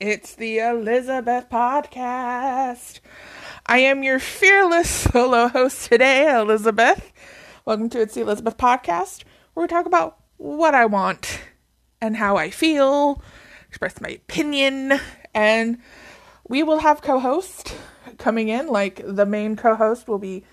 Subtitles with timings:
[0.00, 3.00] It's the Elizabeth Podcast.
[3.66, 7.12] I am your fearless solo host today, Elizabeth.
[7.64, 9.24] Welcome to It's the Elizabeth Podcast,
[9.54, 11.40] where we talk about what I want
[12.00, 13.20] and how I feel,
[13.68, 15.00] express my opinion,
[15.34, 15.78] and
[16.48, 17.74] we will have co host
[18.18, 18.68] coming in.
[18.68, 20.44] Like the main co host will be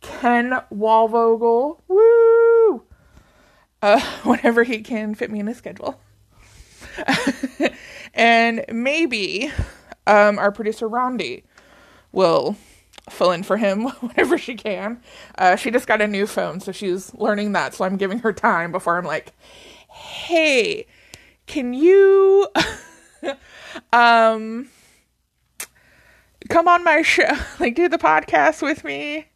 [0.00, 1.78] Ken Walvogel.
[1.86, 2.82] Woo!
[3.80, 6.00] Uh, whenever he can fit me in his schedule.
[8.14, 9.50] and maybe
[10.06, 11.44] um, our producer Rondi
[12.12, 12.56] will
[13.08, 15.00] fill in for him whenever she can.
[15.36, 17.74] Uh, she just got a new phone, so she's learning that.
[17.74, 19.32] So I'm giving her time before I'm like,
[19.88, 20.86] "Hey,
[21.46, 22.48] can you
[23.92, 24.68] um
[26.48, 29.26] come on my show, like do the podcast with me?"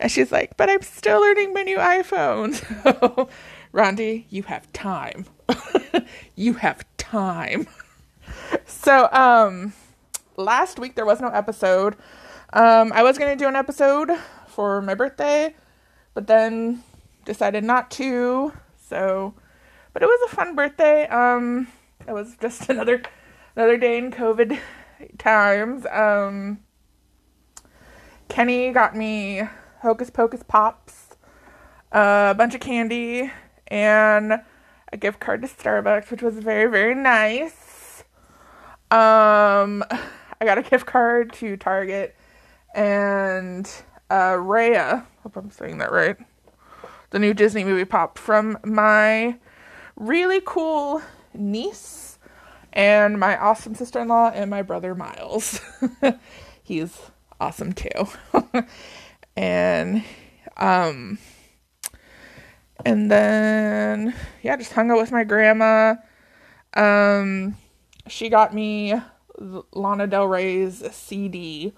[0.00, 3.28] And she's like, "But I'm still learning my new iPhone." So,
[3.72, 5.26] Rondi, you have time.
[6.36, 7.66] you have time.
[8.66, 9.72] So, um,
[10.36, 11.96] last week there was no episode.
[12.52, 14.10] Um, I was gonna do an episode
[14.46, 15.54] for my birthday,
[16.14, 16.82] but then
[17.24, 18.52] decided not to.
[18.88, 19.34] So,
[19.92, 21.06] but it was a fun birthday.
[21.08, 21.68] Um,
[22.06, 23.02] it was just another
[23.56, 24.58] another day in COVID
[25.18, 25.84] times.
[25.90, 26.60] Um,
[28.28, 29.42] Kenny got me
[29.80, 31.16] Hocus Pocus pops,
[31.92, 33.30] a bunch of candy,
[33.66, 34.40] and
[34.92, 37.77] a gift card to Starbucks, which was very, very nice.
[38.90, 39.84] Um,
[40.40, 42.16] I got a gift card to Target
[42.74, 43.66] and
[44.10, 45.04] uh, Raya.
[45.22, 46.16] Hope I'm saying that right.
[47.10, 49.36] The new Disney movie pop from my
[49.96, 51.02] really cool
[51.34, 52.18] niece
[52.72, 55.60] and my awesome sister in law and my brother Miles.
[56.62, 56.96] He's
[57.40, 57.88] awesome too.
[59.36, 60.04] and
[60.56, 61.18] um
[62.84, 65.96] and then yeah, just hung out with my grandma.
[66.74, 67.56] Um,
[68.08, 68.94] she got me
[69.72, 71.72] Lana Del Rey's CD,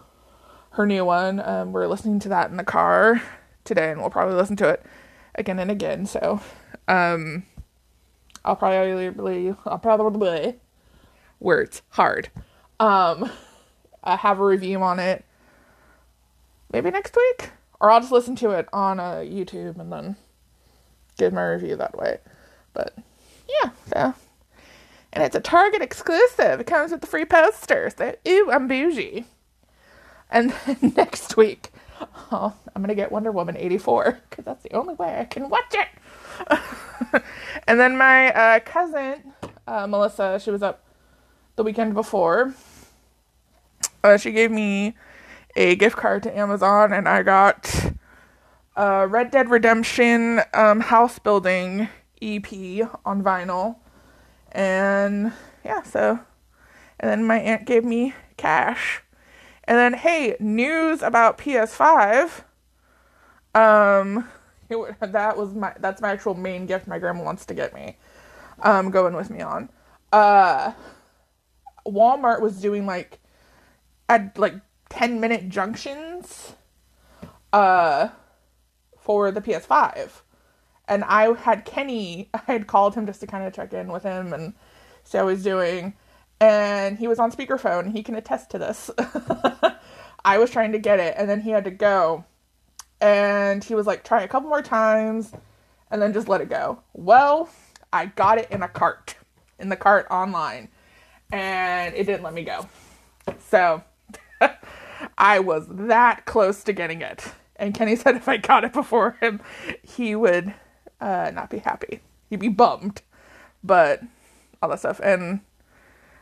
[0.70, 1.41] her new one.
[1.41, 3.22] Um, we're listening to that in the car
[3.65, 4.84] today, and we'll probably listen to it
[5.34, 6.06] again and again.
[6.06, 6.41] So,
[6.88, 7.44] um,
[8.44, 10.59] I'll probably, I'll probably,
[11.38, 12.31] words hard,
[12.78, 13.31] um,
[14.03, 15.25] I have a review on it
[16.72, 17.50] maybe next week,
[17.81, 20.16] or I'll just listen to it on uh, YouTube and then
[21.19, 22.19] give my review that way.
[22.72, 22.97] But
[23.49, 24.15] yeah, so
[25.12, 26.60] and it's a Target exclusive.
[26.60, 27.91] It comes with the free poster.
[27.97, 29.26] So ooh, I'm bougie.
[30.31, 31.71] And then next week,
[32.32, 35.75] oh, I'm gonna get Wonder Woman '84 because that's the only way I can watch
[35.75, 37.22] it.
[37.66, 39.34] and then my uh, cousin
[39.70, 40.82] uh, Melissa, she was up
[41.56, 42.54] the weekend before.
[44.03, 44.97] Uh, she gave me
[45.56, 47.93] a gift card to Amazon, and I got
[48.76, 51.88] uh, Red Dead Redemption um, house building
[52.20, 52.53] EP
[53.04, 53.76] on vinyl.
[54.53, 55.33] And
[55.65, 56.21] yeah, so.
[56.99, 59.03] And then my aunt gave me cash.
[59.65, 62.44] And then, hey, news about PS5.
[63.55, 64.28] Um,
[65.00, 67.97] that was my that's my actual main gift my grandma wants to get me.
[68.62, 69.71] Um, going with me on.
[70.12, 70.72] Uh,
[71.87, 73.19] Walmart was doing like
[74.09, 74.55] at like
[74.91, 76.55] 10 minute junctions.
[77.53, 78.11] Uh,
[79.00, 80.22] for the PS5.
[80.91, 84.03] And I had Kenny, I had called him just to kind of check in with
[84.03, 84.53] him and
[85.05, 85.95] see how he's doing.
[86.41, 87.93] And he was on speakerphone.
[87.93, 88.91] He can attest to this.
[90.25, 92.25] I was trying to get it, and then he had to go.
[93.00, 95.33] And he was like, try a couple more times
[95.91, 96.81] and then just let it go.
[96.93, 97.49] Well,
[97.93, 99.17] I got it in a cart,
[99.59, 100.69] in the cart online,
[101.33, 102.69] and it didn't let me go.
[103.49, 103.83] So
[105.19, 107.33] I was that close to getting it.
[107.56, 109.41] And Kenny said if I got it before him,
[109.83, 110.55] he would
[111.00, 112.00] uh, not be happy.
[112.28, 113.03] He'd be bummed.
[113.62, 114.03] But
[114.62, 115.00] all that stuff.
[115.03, 115.41] And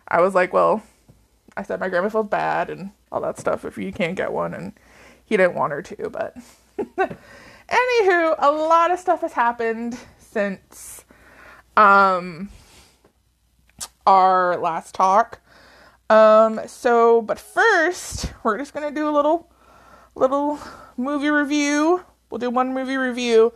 [0.09, 0.83] I was like, well,
[1.57, 4.55] I said my grandma feels bad and all that stuff if you can't get one.
[4.55, 4.73] And
[5.25, 6.11] he didn't want her to.
[6.11, 6.37] But
[7.69, 11.05] anywho, a lot of stuff has happened since
[11.77, 12.51] um,
[14.07, 15.41] our last talk.
[16.11, 19.51] Um, so, but first, we're just to do a little,
[20.15, 20.59] little
[20.97, 22.05] movie review.
[22.31, 23.53] We'll do one movie review,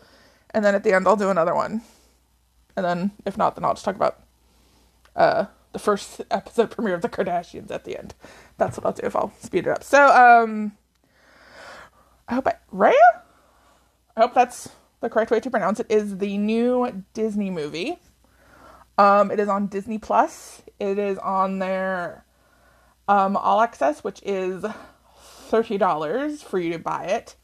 [0.54, 1.82] and then at the end I'll do another one.
[2.76, 4.20] And then if not, then I'll just talk about
[5.14, 8.14] uh the first episode premiere of the Kardashians at the end.
[8.58, 9.82] That's what I'll do if I'll speed it up.
[9.84, 10.72] So um
[12.28, 12.92] I hope I Raya?
[14.16, 14.68] I hope that's
[15.00, 17.98] the correct way to pronounce it is the new Disney movie.
[18.98, 20.62] Um it is on Disney Plus.
[20.78, 22.24] It is on their
[23.08, 24.64] um all access, which is
[25.50, 27.36] $30 for you to buy it.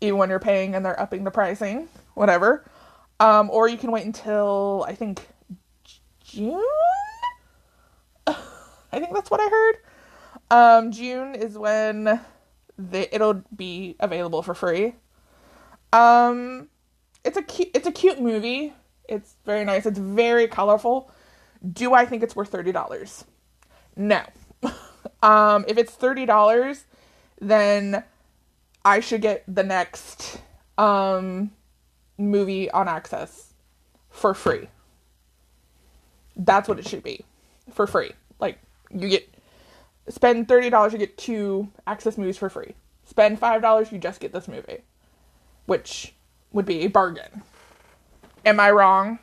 [0.00, 2.64] Even when you're paying and they're upping the pricing, whatever.
[3.20, 5.26] Um, or you can wait until I think
[6.24, 6.62] June.
[8.26, 8.34] I
[8.92, 9.76] think that's what I heard.
[10.50, 12.20] Um, June is when
[12.78, 14.94] the, it'll be available for free.
[15.92, 16.68] Um,
[17.24, 18.72] it's a cute, it's a cute movie.
[19.08, 19.86] It's very nice.
[19.86, 21.10] It's very colorful.
[21.72, 23.24] Do I think it's worth thirty dollars?
[23.96, 24.20] No.
[25.22, 26.84] um, if it's thirty dollars,
[27.40, 28.04] then
[28.84, 30.40] I should get the next
[30.76, 31.50] um
[32.16, 33.54] movie on Access
[34.10, 34.68] for free.
[36.36, 37.24] That's what it should be.
[37.72, 38.12] For free.
[38.40, 38.58] Like
[38.90, 39.28] you get
[40.08, 42.74] spend $30 you get two access movies for free.
[43.04, 44.82] Spend $5 you just get this movie.
[45.66, 46.14] Which
[46.52, 47.42] would be a bargain.
[48.44, 49.18] Am I wrong?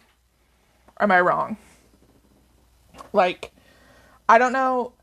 [0.99, 1.57] Am I wrong?
[3.13, 3.51] Like
[4.29, 4.93] I don't know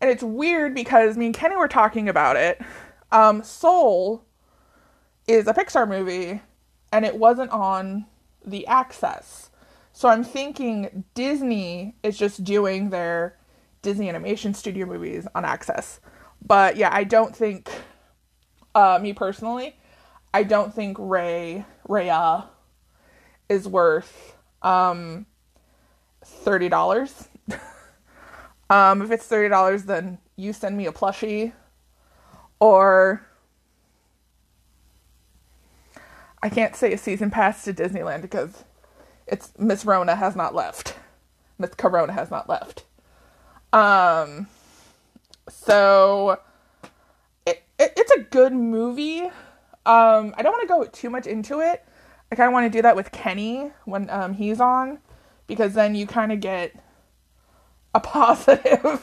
[0.00, 2.60] and it's weird because me and Kenny were talking about it.
[3.14, 4.26] Um Soul
[5.26, 6.42] is a Pixar movie
[6.92, 8.06] and it wasn't on
[8.44, 9.50] the access.
[9.92, 13.38] So I'm thinking Disney is just doing their
[13.82, 16.00] Disney Animation Studio movies on access.
[16.44, 17.70] But yeah, I don't think
[18.74, 19.76] uh, me personally,
[20.32, 22.46] I don't think Ray Raya
[23.48, 25.26] is worth um
[26.24, 27.28] thirty dollars.
[28.70, 31.52] um, if it's thirty dollars, then you send me a plushie,
[32.60, 33.26] or
[36.42, 38.64] I can't say a season pass to Disneyland because
[39.26, 40.94] it's Miss Rona has not left.
[41.58, 42.84] Miss Corona has not left.
[43.72, 44.48] Um,
[45.48, 46.38] so
[47.46, 49.22] it, it it's a good movie.
[49.86, 51.84] Um, I don't want to go too much into it.
[52.30, 54.98] I kind of want to do that with Kenny when um he's on,
[55.46, 56.74] because then you kind of get
[57.94, 59.02] a positive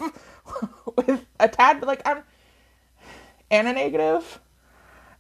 [0.95, 2.24] with a tad, but like I'm
[3.51, 4.39] and a negative.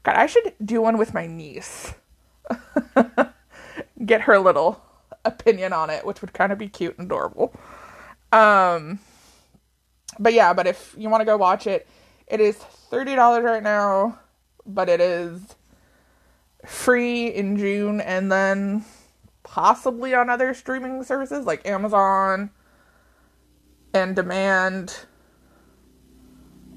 [0.03, 1.93] God, I should do one with my niece.
[4.05, 4.81] Get her little
[5.23, 7.53] opinion on it, which would kind of be cute and adorable.
[8.31, 8.99] Um,
[10.17, 11.87] but yeah, but if you want to go watch it,
[12.25, 12.57] it is
[12.91, 14.17] $30 right now,
[14.65, 15.55] but it is
[16.65, 18.85] free in June and then
[19.43, 22.49] possibly on other streaming services like Amazon
[23.93, 25.05] and Demand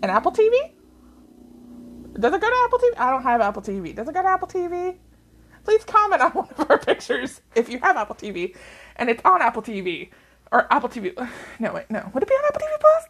[0.02, 0.73] and Apple TV?
[2.18, 2.98] Does it go to Apple TV?
[2.98, 3.94] I don't have Apple TV.
[3.94, 4.96] Does it go to Apple TV?
[5.64, 8.54] please comment on one of our pictures if you have Apple TV
[8.96, 10.10] and it's on Apple TV
[10.52, 11.12] or Apple TV.
[11.58, 12.10] No, wait, no.
[12.12, 13.04] Would it be on Apple TV Plus?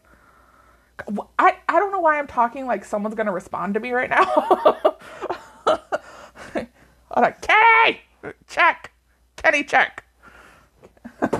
[1.38, 4.24] I, I don't know why I'm talking like someone's gonna respond to me right now.
[7.10, 8.00] I'm like, Kenny!
[8.46, 8.92] Check!
[9.36, 10.04] Kenny, check!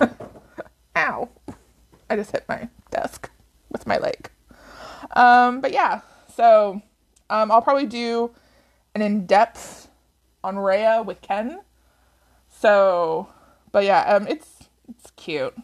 [0.97, 1.29] Ow.
[2.11, 3.31] I just hit my desk
[3.71, 4.31] with my leg.
[5.15, 6.01] Um, but yeah,
[6.35, 6.83] so
[7.31, 8.31] um, I'll probably do
[8.95, 9.89] an in depth
[10.43, 11.61] on Raya with Ken.
[12.49, 13.29] So,
[13.73, 15.55] but yeah, um, it's it's cute.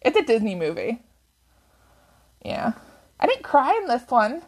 [0.00, 1.02] It's a Disney movie.
[2.44, 2.72] Yeah,
[3.18, 4.42] I didn't cry in this one,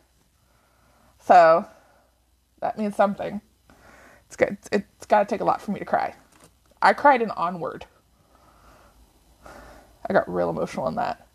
[1.19, 1.67] so
[2.61, 3.41] that means something.
[4.27, 4.57] It's good.
[4.71, 6.15] It's got to take a lot for me to cry.
[6.81, 7.85] I cried in Onward.
[9.45, 11.27] I got real emotional in that,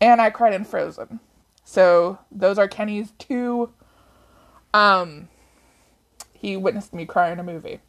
[0.00, 1.20] and I cried in Frozen.
[1.64, 3.72] So those are Kenny's two
[4.74, 5.28] um
[6.32, 7.80] he witnessed me cry in a movie.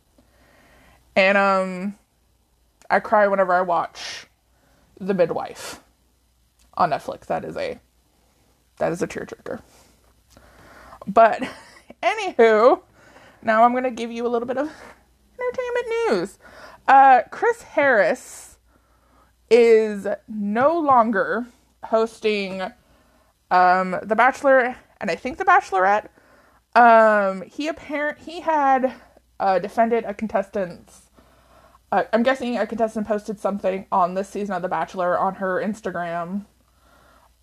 [1.16, 1.96] And um
[2.90, 4.28] I cry whenever I watch
[5.00, 5.82] The Midwife
[6.76, 7.26] on Netflix.
[7.28, 7.80] That is a
[8.78, 9.62] that is a tearjerker.
[11.08, 11.44] But
[12.04, 12.82] anywho,
[13.42, 14.72] now I'm gonna give you a little bit of
[15.40, 16.40] entertainment news.
[16.88, 18.58] Uh, Chris Harrison
[19.50, 21.48] is no longer
[21.86, 22.62] hosting
[23.52, 26.08] um, The Bachelor and I think The Bachelorette
[26.76, 28.94] um, he apparent he had
[29.40, 31.10] uh, defended a contestant's.
[31.92, 35.56] Uh, I'm guessing a contestant posted something on this season of The Bachelor on her
[35.62, 36.46] Instagram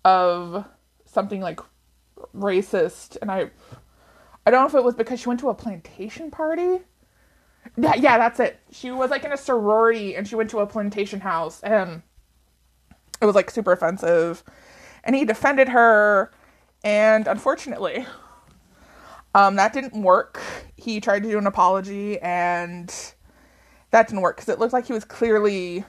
[0.05, 0.65] of
[1.05, 1.59] something like
[2.33, 3.49] racist, and I,
[4.45, 6.79] I don't know if it was because she went to a plantation party.
[7.75, 8.57] Yeah, yeah, that's it.
[8.71, 12.01] She was like in a sorority, and she went to a plantation house, and
[13.21, 14.43] it was like super offensive.
[15.03, 16.31] And he defended her,
[16.83, 18.05] and unfortunately,
[19.37, 20.41] um, that didn't work.
[20.77, 22.91] He tried to do an apology and
[23.91, 25.83] that didn't work because it looked like he was clearly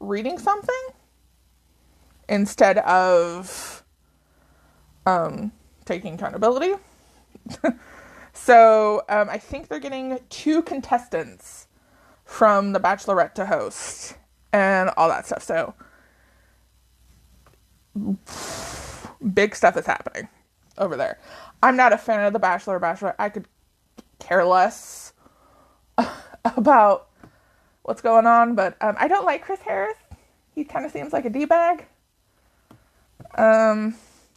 [0.00, 0.74] reading something
[2.26, 3.84] instead of
[5.04, 5.52] um,
[5.84, 6.72] taking accountability.
[8.32, 11.68] so um, I think they're getting two contestants
[12.24, 14.16] from The Bachelorette to host
[14.54, 15.42] and all that stuff.
[15.42, 15.74] So
[19.34, 20.28] big stuff is happening
[20.78, 21.18] over there.
[21.62, 23.14] I'm not a fan of The Bachelor Bachelor.
[23.18, 23.46] I could
[24.18, 25.12] care less
[26.44, 27.08] about
[27.82, 30.02] what's going on, but um, I don't like Chris Harrison.
[30.54, 31.86] He kind of seems like a D bag.
[33.36, 33.94] Um,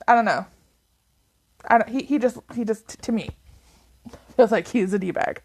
[0.08, 0.46] I don't know.
[1.68, 3.30] I don't, he he just he just to me
[4.36, 5.42] feels like he's a d bag.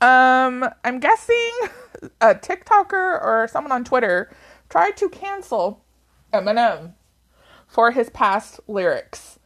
[0.00, 1.50] Um, I'm guessing
[2.20, 2.92] a TikToker
[3.22, 4.30] or someone on Twitter
[4.68, 5.84] tried to cancel
[6.32, 6.92] Eminem
[7.66, 9.38] for his past lyrics,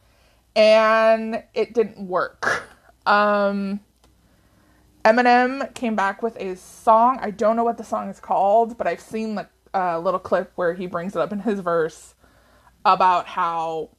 [0.55, 2.63] and it didn't work.
[3.05, 3.79] Um,
[5.03, 7.19] Eminem came back with a song.
[7.21, 10.51] I don't know what the song is called, but I've seen the uh, little clip
[10.55, 12.13] where he brings it up in his verse
[12.85, 13.89] about how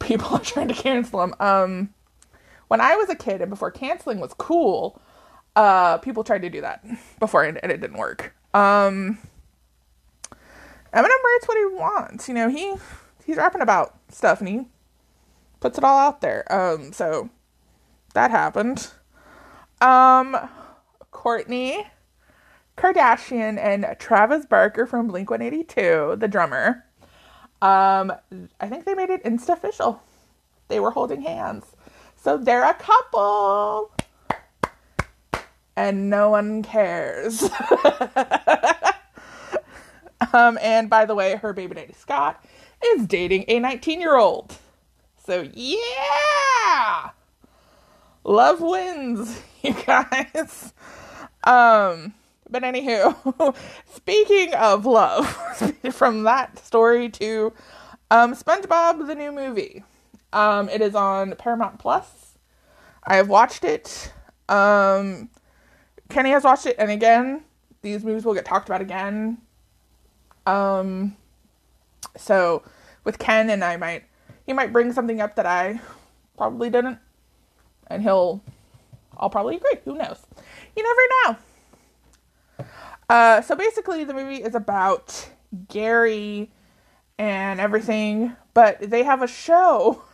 [0.00, 1.34] people are trying to cancel him.
[1.40, 1.94] Um,
[2.68, 5.00] when I was a kid and before canceling was cool,
[5.56, 6.84] uh, people tried to do that
[7.18, 8.34] before and, it didn't work.
[8.52, 9.18] Um,
[10.92, 12.28] Eminem writes what he wants.
[12.28, 12.74] You know, he
[13.24, 14.66] he's rapping about stuff and he
[15.60, 16.50] puts it all out there.
[16.52, 17.30] Um, so
[18.14, 18.90] that happened.
[19.80, 20.36] Um,
[21.12, 21.86] Kourtney
[22.78, 26.84] Kardashian and Travis Barker from Blink 182, the drummer.
[27.60, 28.12] Um,
[28.60, 30.00] I think they made it insta official.
[30.68, 31.64] They were holding hands.
[32.16, 33.90] So they're a couple.
[35.76, 37.42] And no one cares.
[40.32, 42.44] um, and by the way, her baby daddy Scott
[42.84, 44.56] is dating a 19 year old.
[45.28, 47.10] So yeah!
[48.24, 50.72] Love wins, you guys.
[51.44, 52.14] Um,
[52.48, 53.54] but anywho,
[53.94, 55.26] speaking of love,
[55.92, 57.52] from that story to
[58.10, 59.84] um, SpongeBob the new movie.
[60.32, 62.38] Um, it is on Paramount Plus.
[63.04, 64.10] I have watched it.
[64.48, 65.28] Um,
[66.08, 67.44] Kenny has watched it, and again,
[67.82, 69.36] these movies will get talked about again.
[70.46, 71.18] Um,
[72.16, 72.62] so
[73.04, 74.04] with Ken and I might
[74.48, 75.78] he might bring something up that I
[76.36, 76.98] probably didn't
[77.88, 78.42] and he'll
[79.16, 79.74] I'll probably agree.
[79.84, 80.18] Who knows?
[80.76, 81.36] You never
[82.58, 82.66] know.
[83.10, 85.28] Uh, so basically, the movie is about
[85.68, 86.50] Gary
[87.18, 90.02] and everything, but they have a show.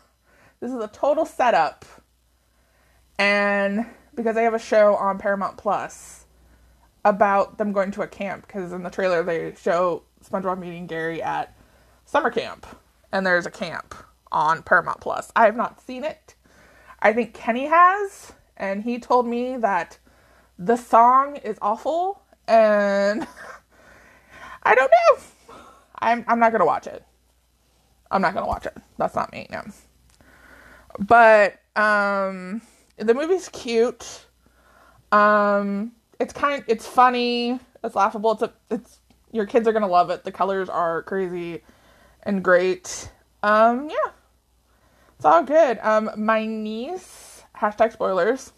[0.61, 1.85] This is a total setup,
[3.19, 6.25] and because they have a show on Paramount Plus
[7.05, 11.21] about them going to a camp, because in the trailer they show SpongeBob meeting Gary
[11.23, 11.55] at
[12.07, 12.67] summer camp,
[13.13, 13.95] and there's a camp
[14.35, 15.33] on Paramount Plus.
[15.35, 16.35] I have not seen it.
[17.01, 19.99] I think Kenny has, and he told me that
[20.59, 23.27] the song is awful, and
[24.63, 25.23] I don't know.
[26.01, 27.03] I'm I'm not gonna watch it.
[28.11, 28.77] I'm not gonna watch it.
[28.99, 29.47] That's not me.
[29.51, 29.63] No.
[30.99, 32.61] But um,
[32.97, 34.27] the movie's cute.
[35.13, 36.63] Um, it's kind.
[36.63, 37.59] Of, It's funny.
[37.83, 38.33] It's laughable.
[38.33, 38.53] It's a.
[38.71, 38.99] It's
[39.33, 40.25] your kids are gonna love it.
[40.25, 41.63] The colors are crazy
[42.23, 43.11] and great.
[43.43, 44.13] Um, yeah.
[45.17, 45.79] It's all good.
[45.81, 48.53] Um, my niece, hashtag spoilers.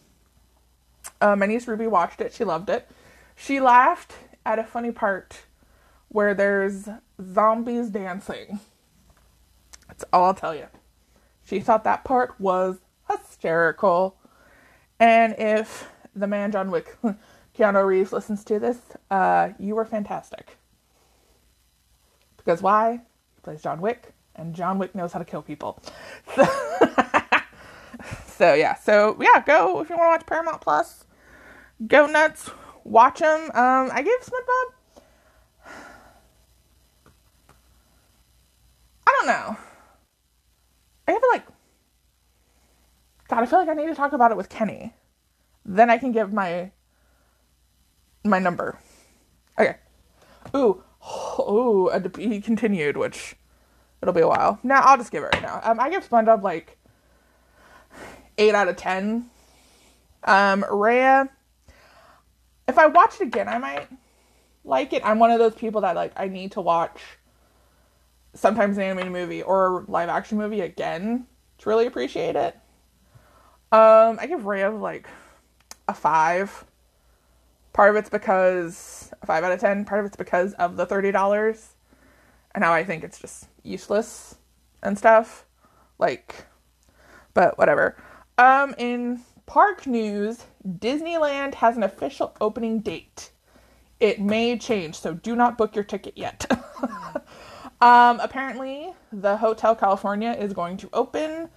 [1.21, 2.33] Uh, my niece Ruby watched it.
[2.33, 2.89] She loved it.
[3.35, 5.43] She laughed at a funny part
[6.09, 6.89] where there's
[7.23, 8.61] zombies dancing.
[9.89, 10.67] That's all I'll tell you.
[11.45, 14.17] She thought that part was hysterical.
[14.99, 16.97] And if the man John Wick,
[17.57, 18.79] Keanu Reeves, listens to this,
[19.11, 20.57] uh, you were fantastic.
[22.37, 23.03] Because why?
[23.35, 25.83] He plays John Wick and John Wick knows how to kill people.
[26.35, 26.45] So,
[28.27, 31.05] so yeah, so yeah, go if you want to watch Paramount Plus.
[31.87, 32.51] Go nuts,
[32.85, 33.51] watch them.
[33.53, 34.73] Um, I gave SpongeBob.
[39.07, 39.57] I don't know.
[41.09, 41.47] I have like.
[43.29, 44.95] God, I feel like I need to talk about it with Kenny.
[45.65, 46.71] Then I can give my
[48.25, 48.79] my number.
[49.59, 49.77] Okay.
[50.55, 50.83] Ooh,
[51.41, 53.37] ooh, a he continued, which
[54.07, 54.61] It'll be a while.
[54.63, 55.61] Now I'll just give it right now.
[55.65, 56.79] Um, I give SpongeBob like
[58.39, 59.29] eight out of ten.
[60.23, 61.29] Um, Raya.
[62.69, 63.89] If I watch it again, I might
[64.65, 65.03] like it.
[65.05, 67.01] I'm one of those people that like I need to watch
[68.33, 71.27] sometimes an animated movie or a live action movie again
[71.59, 72.55] to really appreciate it.
[73.73, 75.09] Um, I give Raya like
[75.89, 76.65] a five.
[77.73, 79.85] Part of it's because a five out of ten.
[79.85, 81.75] Part of it's because of the thirty dollars,
[82.55, 84.37] and how I think it's just useless
[84.83, 85.47] and stuff.
[85.99, 86.47] Like,
[87.35, 87.97] but whatever.
[88.39, 93.31] Um, in park news, Disneyland has an official opening date.
[93.99, 96.45] It may change, so do not book your ticket yet.
[97.81, 101.49] um, apparently, the Hotel California is going to open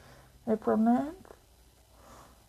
[0.47, 1.13] April 9th.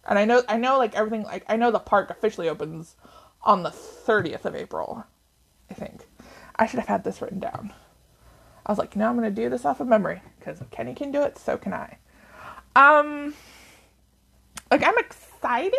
[0.09, 2.97] And I know, I know, like everything, like I know the park officially opens
[3.43, 5.05] on the 30th of April.
[5.71, 6.07] I think
[6.57, 7.73] I should have had this written down.
[8.67, 11.23] I was like, no, I'm gonna do this off of memory because Kenny can do
[11.23, 11.99] it, so can I.
[12.77, 13.35] Um,
[14.71, 15.75] like I'm excited,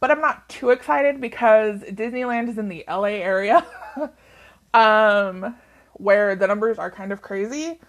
[0.00, 3.64] but I'm not too excited because Disneyland is in the LA area,
[4.74, 5.56] um,
[5.94, 7.80] where the numbers are kind of crazy.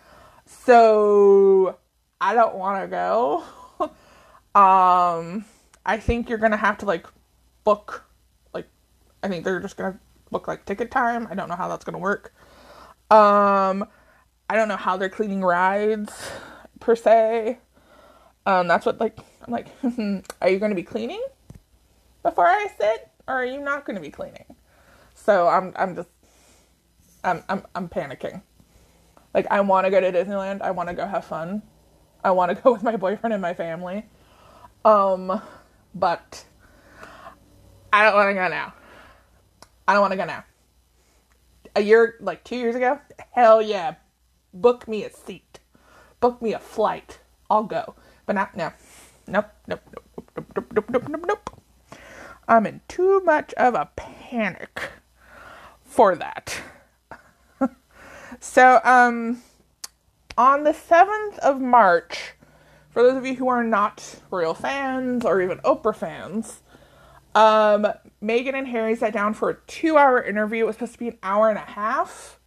[0.46, 1.78] So
[2.22, 3.44] I don't want to go.
[4.60, 5.46] um,
[5.86, 7.08] I think you're gonna have to like
[7.64, 8.06] book,
[8.54, 8.68] like,
[9.22, 10.00] I think they're just gonna
[10.32, 11.28] book like ticket time.
[11.30, 12.34] I don't know how that's gonna work.
[13.12, 13.86] Um,
[14.50, 16.14] I don't know how they're cleaning rides
[16.80, 17.58] per se.
[18.46, 19.68] Um, that's what like I'm like.
[20.42, 21.24] are you gonna be cleaning
[22.24, 24.46] before I sit, or are you not gonna be cleaning?
[25.16, 26.10] So I'm I'm just
[27.24, 28.42] I'm I'm I'm panicking.
[29.34, 30.62] Like I want to go to Disneyland.
[30.62, 31.62] I want to go have fun.
[32.24, 34.06] I want to go with my boyfriend and my family.
[34.86, 35.42] Um,
[35.94, 36.44] but
[37.92, 38.74] I don't want to go now.
[39.88, 40.44] I don't want to go now.
[41.80, 43.00] A year, like two years ago,
[43.32, 43.96] hell yeah,
[44.54, 45.60] book me a seat,
[46.20, 47.20] book me a flight.
[47.50, 47.96] I'll go.
[48.26, 48.74] But not now.
[49.26, 50.06] Nope, nope, nope,
[50.36, 51.62] nope, nope, nope, nope, nope, nope.
[52.50, 54.90] I'm in too much of a panic
[55.86, 56.60] for that.
[58.42, 59.42] so, um,
[60.38, 62.34] on the 7th of March,
[62.90, 66.60] for those of you who are not royal fans or even Oprah fans,
[67.34, 67.88] um,
[68.22, 70.64] Meghan and Harry sat down for a two hour interview.
[70.64, 72.40] It was supposed to be an hour and a half,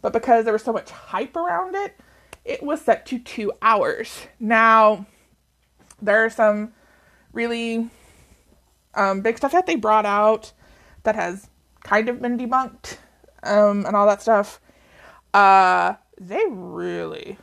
[0.00, 1.96] but because there was so much hype around it,
[2.44, 4.26] it was set to two hours.
[4.38, 5.06] Now,
[6.00, 6.72] there are some
[7.32, 7.90] really
[8.94, 10.52] um, big stuff that they brought out
[11.02, 11.48] that has
[11.82, 12.98] kind of been debunked
[13.42, 14.60] um, and all that stuff.
[15.34, 17.38] Uh, they really,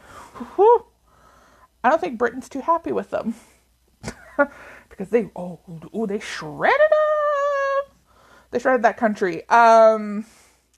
[0.56, 0.86] whew,
[1.84, 3.36] I don't think Britain's too happy with them
[4.90, 5.60] because they oh,
[5.94, 6.80] oh they shredded.
[8.56, 9.46] They shredded that country.
[9.50, 10.26] Um,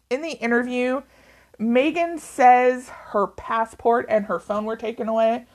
[0.09, 1.03] in the interview,
[1.59, 5.45] Meghan says her passport and her phone were taken away.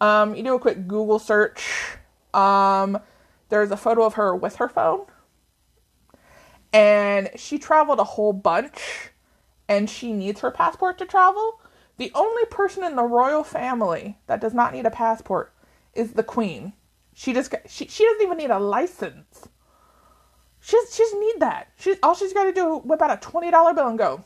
[0.00, 1.96] Um, you do a quick Google search.
[2.32, 3.00] Um,
[3.48, 5.06] there's a photo of her with her phone.
[6.72, 9.10] And she traveled a whole bunch
[9.68, 11.60] and she needs her passport to travel.
[11.96, 15.52] The only person in the royal family that does not need a passport
[15.92, 16.74] is the queen.
[17.14, 19.48] She just she she doesn't even need a license.
[20.64, 21.68] She just, she just need that.
[21.76, 24.24] She all she's got to do whip out a twenty dollar bill and go,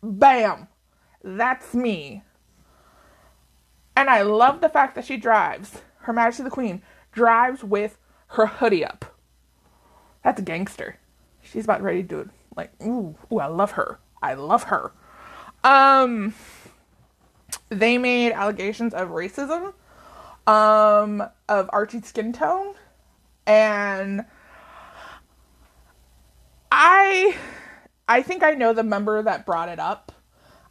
[0.00, 0.68] bam,
[1.24, 2.22] that's me.
[3.96, 5.82] And I love the fact that she drives.
[6.02, 9.16] Her Majesty the Queen drives with her hoodie up.
[10.22, 10.98] That's a gangster.
[11.42, 12.28] She's about ready to do it.
[12.54, 13.98] Like, ooh, ooh, I love her.
[14.22, 14.92] I love her.
[15.64, 16.32] Um,
[17.70, 19.74] they made allegations of racism,
[20.46, 22.74] um, of Archie's skin tone,
[23.46, 24.24] and
[26.74, 27.36] I,
[28.08, 30.10] I think I know the member that brought it up.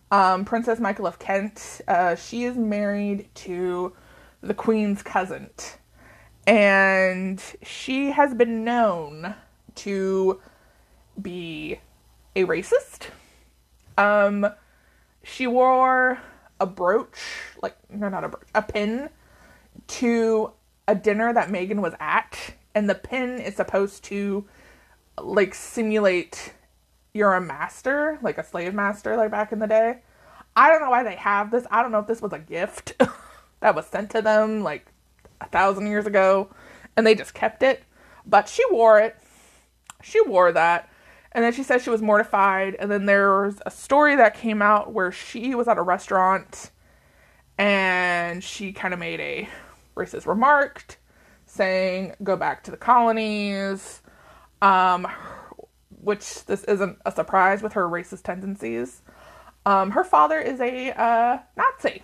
[0.09, 1.79] Um, Princess Michael of Kent.
[1.87, 3.93] Uh, she is married to
[4.41, 5.51] the Queen's cousin,
[6.47, 9.35] and she has been known
[9.75, 10.41] to
[11.21, 11.79] be
[12.35, 13.09] a racist.
[13.95, 14.47] Um,
[15.21, 16.19] she wore
[16.59, 17.19] a brooch,
[17.61, 19.09] like no, not a brooch, a pin
[19.85, 20.51] to
[20.87, 24.47] a dinner that Meghan was at, and the pin is supposed to
[25.19, 26.53] like simulate
[27.13, 29.99] you're a master, like a slave master, like back in the day.
[30.55, 31.65] I don't know why they have this.
[31.71, 32.93] I don't know if this was a gift
[33.59, 34.85] that was sent to them like
[35.39, 36.49] a thousand years ago,
[36.95, 37.83] and they just kept it.
[38.25, 39.15] But she wore it.
[40.03, 40.89] She wore that.
[41.33, 42.75] And then she said she was mortified.
[42.79, 46.71] And then there was a story that came out where she was at a restaurant
[47.57, 49.47] and she kind of made a
[49.95, 50.97] racist remark
[51.45, 54.01] saying, go back to the colonies.
[54.61, 55.07] Um,
[56.01, 59.01] which this isn't a surprise with her racist tendencies.
[59.65, 62.03] Um, her father is a uh, Nazi.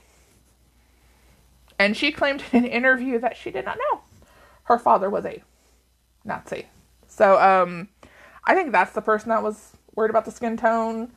[1.79, 4.01] And she claimed in an interview that she did not know
[4.67, 5.41] her father was a
[6.25, 6.67] Nazi.
[7.07, 7.87] So, um,
[8.45, 11.11] I think that's the person that was worried about the skin tone.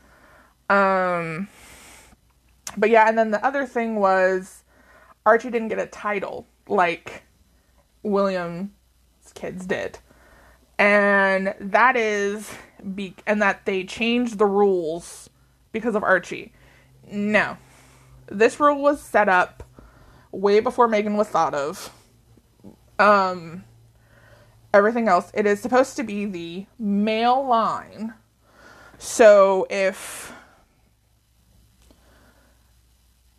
[0.69, 1.49] Um,
[2.77, 4.63] but yeah, and then the other thing was
[5.27, 7.25] Archie didn't get a title like
[8.03, 8.71] William's
[9.35, 9.99] kids did.
[10.81, 12.51] And that is
[12.95, 15.29] be and that they changed the rules
[15.73, 16.55] because of Archie.
[17.13, 17.59] No.
[18.29, 19.63] This rule was set up
[20.33, 21.93] way before Meghan was thought of.
[22.99, 23.65] Um
[24.73, 28.15] everything else, it is supposed to be the male line.
[28.97, 30.33] So if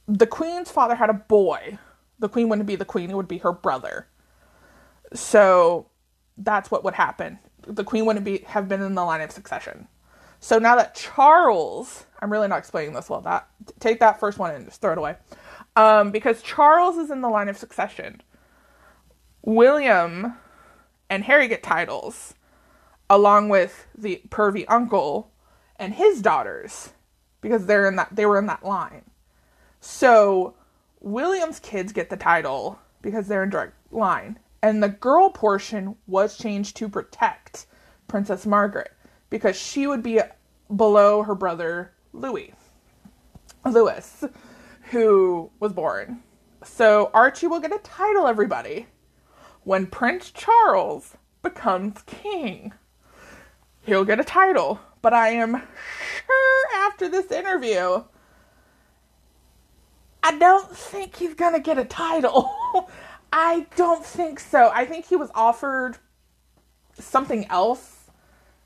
[0.08, 1.80] the queen's father had a boy,
[2.19, 4.08] the queen wouldn't be the queen, it would be her brother.
[5.13, 5.88] So
[6.38, 7.39] that's what would happen.
[7.67, 9.88] The queen wouldn't be have been in the line of succession.
[10.39, 13.22] So now that Charles, I'm really not explaining this well.
[13.22, 13.48] That
[13.80, 15.15] take that first one and just throw it away,
[15.76, 18.22] um, because Charles is in the line of succession.
[19.44, 20.34] William
[21.10, 22.34] and Harry get titles,
[23.10, 25.32] along with the pervy uncle
[25.78, 26.94] and his daughters,
[27.41, 29.04] because they're in that they were in that line.
[29.80, 30.56] So
[31.00, 36.38] William's kids get the title because they're in direct line, and the girl portion was
[36.38, 37.65] changed to protect
[38.08, 38.91] Princess Margaret
[39.30, 40.19] because she would be
[40.76, 42.54] below her brother Louis.
[43.65, 44.24] Louis,
[44.91, 46.21] who was born.
[46.63, 48.88] So Archie will get a title, everybody,
[49.63, 52.74] when Prince Charles becomes king.
[53.82, 58.04] He'll get a title, but I am sure after this interview,
[60.24, 62.52] I don't think he's gonna get a title.
[63.32, 64.72] I don't think so.
[64.74, 65.98] I think he was offered
[67.00, 68.10] something else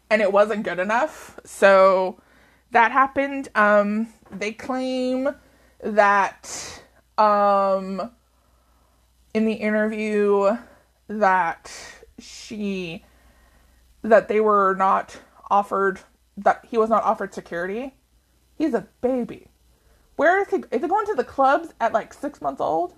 [0.09, 1.39] and it wasn't good enough.
[1.45, 2.19] So
[2.71, 3.49] that happened.
[3.55, 5.29] Um, they claim
[5.81, 6.81] that
[7.17, 8.11] um,
[9.33, 10.57] in the interview
[11.07, 11.71] that
[12.17, 13.03] she
[14.01, 15.99] that they were not offered
[16.37, 17.93] that he was not offered security.
[18.57, 19.47] He's a baby.
[20.15, 20.57] Where is he?
[20.71, 22.93] Is he going to the clubs at like six months old?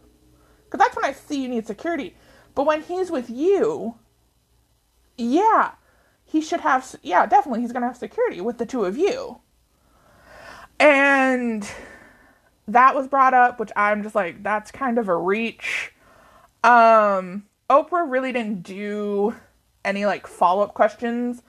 [0.69, 2.15] Because that's when I see you need security.
[2.55, 3.95] But when he's with you,
[5.17, 5.71] yeah,
[6.25, 6.95] he should have.
[7.01, 9.39] Yeah, definitely, he's gonna have security with the two of you.
[10.79, 11.67] And
[12.67, 15.93] that was brought up, which I'm just like, that's kind of a reach.
[16.63, 19.35] Um, Oprah really didn't do
[19.85, 21.43] any like follow up questions.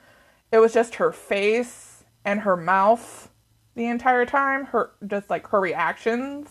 [0.53, 3.31] It was just her face and her mouth
[3.75, 6.49] the entire time, her just like her reactions.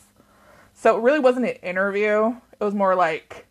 [0.74, 2.36] So it really wasn't an interview.
[2.60, 3.48] It was more like,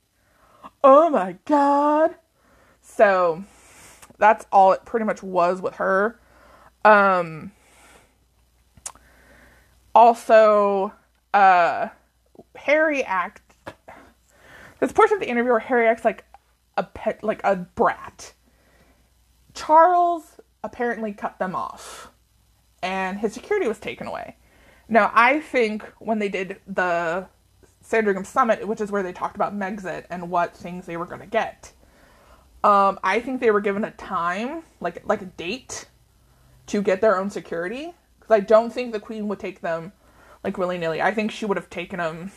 [0.82, 2.14] oh my god.
[2.82, 3.44] So
[4.18, 6.18] that's all it pretty much was with her.
[6.84, 7.52] Um,
[9.94, 10.92] also,
[11.34, 11.88] uh,
[12.54, 13.42] Harry act.
[14.78, 16.24] This portion of the interview where Harry acts like
[16.76, 18.34] a pet, like a brat.
[19.54, 22.10] Charles apparently cut them off,
[22.82, 24.36] and his security was taken away.
[24.88, 27.26] Now, I think when they did the
[27.86, 31.20] Sandringham Summit, which is where they talked about Megxit and what things they were going
[31.20, 31.72] to get,
[32.64, 35.86] um, I think they were given a time, like like a date,
[36.66, 39.92] to get their own security because I don't think the queen would take them
[40.42, 41.00] like willy nilly.
[41.00, 42.32] I think she would have taken them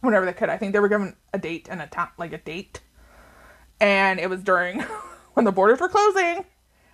[0.00, 0.48] whenever they could.
[0.48, 2.82] I think they were given a date and a time, like a date,
[3.80, 4.80] and it was during
[5.34, 6.44] when the borders were closing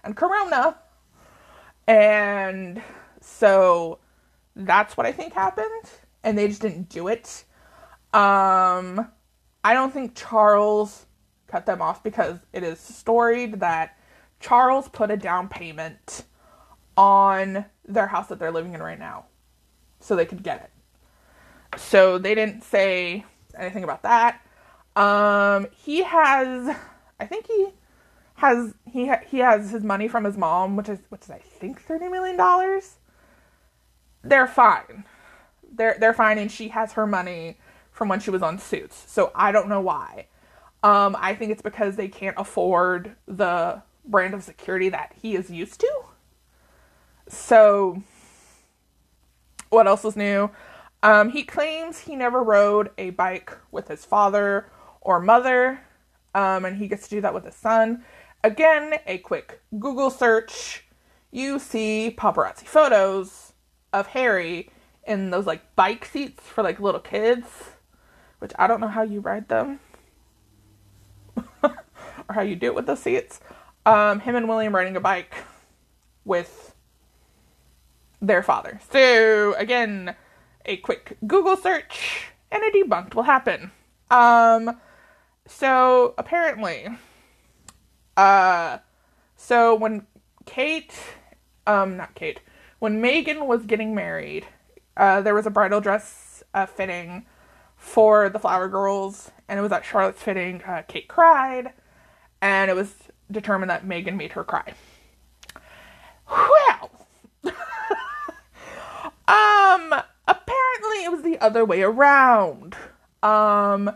[0.03, 0.79] and Corona,
[1.87, 2.83] and
[3.21, 3.99] so
[4.57, 5.91] that's what I think happened,
[6.23, 7.45] and they just didn't do it.
[8.13, 9.09] Um,
[9.65, 11.07] I don't think Charles
[11.47, 13.97] cut them off because it is storied that
[14.41, 16.25] Charles put a down payment
[16.97, 19.27] on their house that they're living in right now
[20.01, 21.79] so they could get it.
[21.81, 23.25] So they didn't say
[23.57, 24.41] anything about that.
[24.97, 26.75] Um, he has,
[27.21, 27.69] I think he
[28.35, 31.39] has he ha- he has his money from his mom, which is which is I
[31.39, 32.97] think thirty million dollars.
[34.23, 35.05] They're fine.
[35.73, 37.59] They're they're fine, and she has her money
[37.91, 39.05] from when she was on Suits.
[39.09, 40.27] So I don't know why.
[40.83, 45.51] Um, I think it's because they can't afford the brand of security that he is
[45.51, 46.05] used to.
[47.29, 48.03] So,
[49.69, 50.51] what else is new?
[51.03, 54.67] Um, he claims he never rode a bike with his father
[55.01, 55.81] or mother,
[56.35, 58.05] um, and he gets to do that with his son.
[58.43, 60.85] Again, a quick Google search,
[61.31, 63.53] you see paparazzi photos
[63.93, 64.71] of Harry
[65.11, 67.47] in those like bike seats for like little kids,
[68.39, 69.81] which I don't know how you ride them
[71.63, 71.75] or
[72.31, 73.41] how you do it with those seats.
[73.85, 75.35] Um, him and William riding a bike
[76.25, 76.75] with
[78.23, 78.81] their father.
[78.91, 80.15] So again,
[80.65, 83.73] a quick Google search and a debunked will happen.
[84.11, 84.79] Um,
[85.47, 86.87] so apparently,
[88.17, 88.79] uh,
[89.37, 90.07] so when
[90.47, 90.95] Kate,
[91.67, 92.41] um, not Kate,
[92.79, 94.47] when Meghan was getting married,
[94.97, 97.27] uh, there was a bridal dress uh, fitting
[97.77, 100.63] for the Flower Girls, and it was at Charlotte's fitting.
[100.63, 101.73] Uh, Kate cried,
[102.41, 102.95] and it was
[103.31, 104.75] determined that Meghan made her cry.
[106.29, 106.91] Well,
[109.27, 109.95] um,
[110.29, 112.77] apparently it was the other way around.
[113.23, 113.91] Um,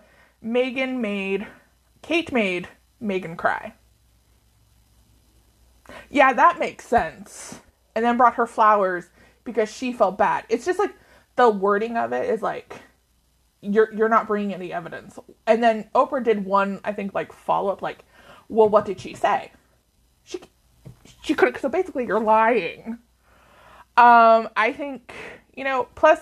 [0.44, 1.46] Meghan made,
[2.02, 2.68] Kate made
[3.02, 3.74] Meghan cry.
[6.11, 7.61] Yeah, that makes sense.
[7.94, 9.11] And then brought her flowers
[9.44, 10.44] because she felt bad.
[10.48, 10.94] It's just like
[11.37, 12.80] the wording of it is like
[13.61, 15.18] you're you're not bringing any evidence.
[15.46, 18.04] And then Oprah did one, I think, like follow up, like,
[18.48, 19.52] well, what did she say?
[20.22, 20.40] She
[21.22, 21.59] she couldn't.
[21.61, 22.98] so basically you're lying.
[23.96, 25.12] Um, I think,
[25.54, 26.20] you know, plus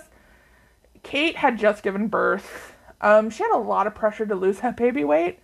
[1.02, 2.74] Kate had just given birth.
[3.00, 5.40] Um, she had a lot of pressure to lose that baby weight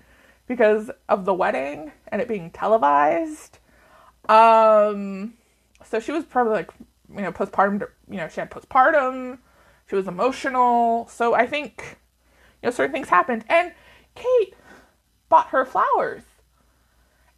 [0.47, 3.59] because of the wedding and it being televised.
[4.29, 5.35] Um,
[5.85, 6.71] so she was probably like,
[7.15, 9.39] you know, postpartum, you know, she had postpartum.
[9.89, 11.09] She was emotional.
[11.09, 11.99] So I think,
[12.63, 13.45] you know, certain things happened.
[13.49, 13.73] And
[14.15, 14.55] Kate
[15.29, 16.23] bought her flowers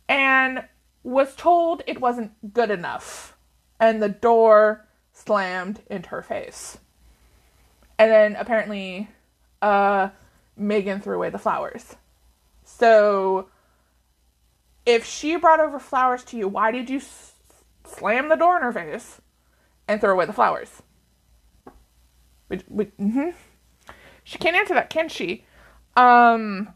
[0.08, 0.64] and
[1.02, 3.36] was told it wasn't good enough.
[3.78, 6.78] And the door slammed into her face.
[7.98, 9.08] And then apparently,
[9.62, 10.08] uh,
[10.58, 11.96] Meghan threw away the flowers.
[12.64, 13.48] So,
[14.86, 17.34] if she brought over flowers to you, why did you s-
[17.84, 19.20] slam the door in her face
[19.90, 20.82] and throw away the flowers?
[22.48, 23.30] We, we, mm-hmm.
[24.24, 25.44] She can't answer that, can she?
[25.96, 26.72] Um,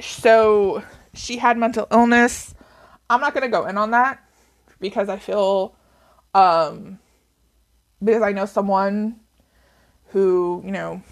[0.00, 2.54] so she had mental illness.
[3.10, 4.24] I'm not gonna go in on that
[4.80, 5.74] because I feel,
[6.34, 7.00] um,
[8.02, 9.20] because I know someone
[10.08, 11.02] who you know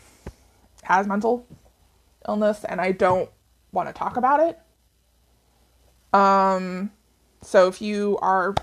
[0.84, 1.46] has mental
[2.28, 3.28] illness, and I don't
[3.72, 4.58] want to talk about it.
[6.16, 6.92] Um,
[7.42, 8.54] so if you are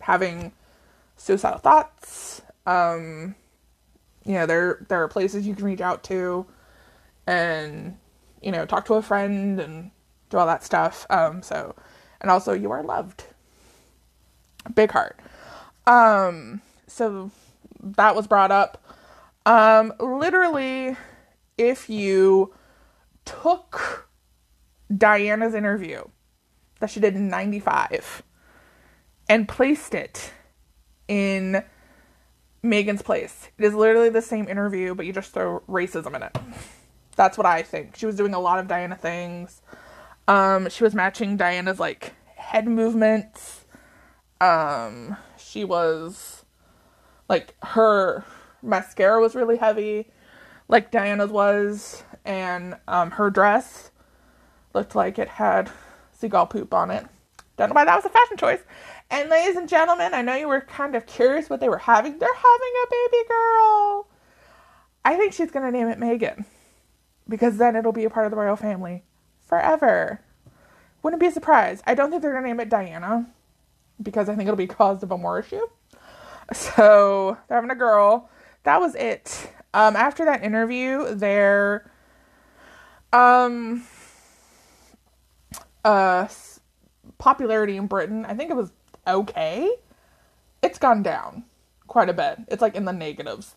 [0.00, 0.52] having
[1.16, 3.34] suicidal thoughts, um,
[4.24, 6.46] you know there there are places you can reach out to,
[7.26, 7.96] and
[8.42, 9.90] you know talk to a friend and
[10.30, 11.06] do all that stuff.
[11.10, 11.74] Um, so
[12.20, 13.24] and also you are loved.
[14.74, 15.20] Big heart.
[15.86, 17.30] Um, so
[17.80, 18.82] that was brought up.
[19.44, 20.96] Um, literally,
[21.56, 22.52] if you
[23.24, 24.08] took
[24.94, 26.02] Diana's interview
[26.80, 28.22] that she did in 95
[29.28, 30.32] and placed it
[31.08, 31.62] in
[32.64, 36.36] Meghan's place, it is literally the same interview, but you just throw racism in it.
[37.16, 37.96] That's what I think.
[37.96, 39.62] She was doing a lot of Diana things.
[40.28, 43.64] Um, she was matching Diana's like head movements.
[44.40, 46.44] Um, she was
[47.28, 48.24] like her
[48.62, 50.10] mascara was really heavy,
[50.68, 53.90] like Diana's was, and um, her dress
[54.74, 55.70] looked like it had
[56.12, 57.06] seagull poop on it.
[57.56, 58.60] Don't know why that was a fashion choice.
[59.10, 62.18] And ladies and gentlemen, I know you were kind of curious what they were having.
[62.18, 64.08] They're having a baby girl.
[65.04, 66.44] I think she's gonna name it Meghan.
[67.28, 69.04] Because then it'll be a part of the royal family
[69.46, 70.20] forever.
[71.02, 71.82] Wouldn't be a surprise.
[71.86, 73.26] I don't think they're gonna name it Diana.
[74.02, 75.66] Because I think it'll be caused of a more issue.
[76.52, 78.28] So they're having a girl.
[78.64, 79.52] That was it.
[79.72, 81.90] Um, after that interview, their
[83.12, 83.84] um
[85.84, 86.26] uh
[87.18, 88.72] popularity in Britain, I think it was
[89.06, 89.70] okay.
[90.62, 91.44] It's gone down
[91.86, 92.38] quite a bit.
[92.48, 93.54] It's like in the negatives.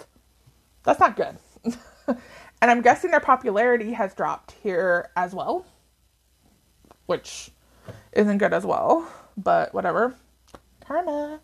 [0.83, 1.37] That's not good.
[2.07, 5.65] and I'm guessing their popularity has dropped here as well,
[7.05, 7.51] which
[8.13, 10.15] isn't good as well, but whatever.
[10.85, 11.39] Karma.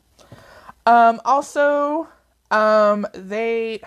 [0.86, 2.08] Um also
[2.52, 3.82] um they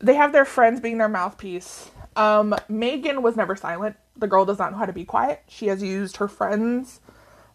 [0.00, 1.90] they have their friends being their mouthpiece.
[2.14, 3.96] Um Meghan was never silent.
[4.16, 5.42] The girl does not know how to be quiet.
[5.48, 7.00] She has used her friends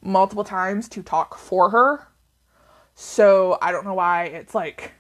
[0.02, 2.08] multiple times to talk for her.
[2.96, 4.92] So I don't know why it's like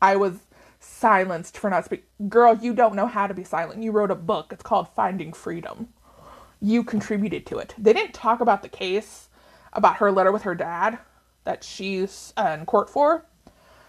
[0.00, 0.38] I was
[0.78, 2.06] silenced for not speaking.
[2.28, 3.82] Girl, you don't know how to be silent.
[3.82, 4.52] You wrote a book.
[4.52, 5.88] It's called Finding Freedom.
[6.60, 7.74] You contributed to it.
[7.78, 9.28] They didn't talk about the case,
[9.72, 10.98] about her letter with her dad
[11.44, 13.24] that she's uh, in court for.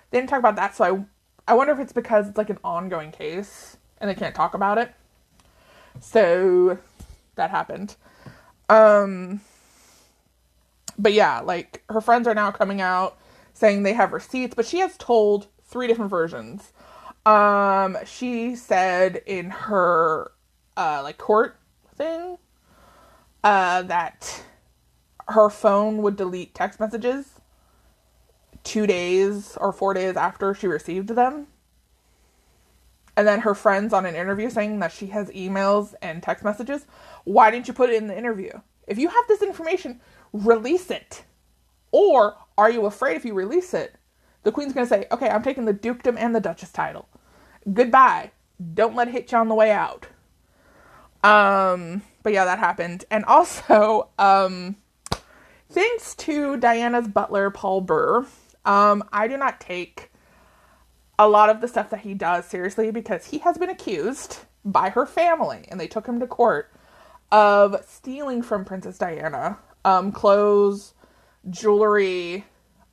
[0.09, 1.05] They didn't talk about that, so I
[1.51, 4.77] I wonder if it's because it's like an ongoing case and they can't talk about
[4.77, 4.93] it.
[5.99, 6.77] So
[7.35, 7.95] that happened.
[8.69, 9.41] Um
[11.01, 13.17] but yeah, like her friends are now coming out
[13.53, 16.71] saying they have receipts, but she has told three different versions.
[17.25, 20.31] Um, she said in her
[20.77, 21.57] uh like court
[21.95, 22.37] thing
[23.43, 24.43] uh that
[25.27, 27.41] her phone would delete text messages
[28.63, 31.47] two days or four days after she received them.
[33.17, 36.85] And then her friends on an interview saying that she has emails and text messages.
[37.23, 38.51] Why didn't you put it in the interview?
[38.87, 39.99] If you have this information,
[40.33, 41.23] release it.
[41.91, 43.95] Or are you afraid if you release it,
[44.43, 47.07] the queen's going to say, okay, I'm taking the dukedom and the duchess title.
[47.71, 48.31] Goodbye.
[48.73, 50.07] Don't let it hit you on the way out.
[51.23, 53.05] Um, but yeah, that happened.
[53.11, 54.77] And also, um,
[55.69, 58.25] thanks to Diana's butler, Paul Burrell,
[58.65, 60.11] um, I do not take
[61.19, 64.89] a lot of the stuff that he does seriously because he has been accused by
[64.89, 66.71] her family, and they took him to court,
[67.31, 70.93] of stealing from Princess Diana um, clothes,
[71.49, 72.45] jewelry,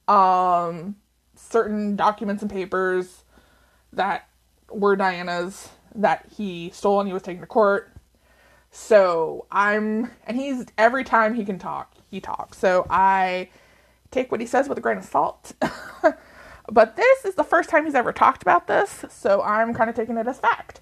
[0.07, 0.97] um,
[1.35, 3.25] certain documents and papers
[3.93, 4.29] that
[4.71, 7.93] were Diana's that he stole and he was taken to court.
[8.71, 12.59] So I'm, and he's, every time he can talk, he talks.
[12.59, 13.49] So I
[14.11, 15.53] take what he says with a grain of salt.
[16.71, 19.97] but this is the first time he's ever talked about this, so I'm kind of
[19.97, 20.81] taking it as fact.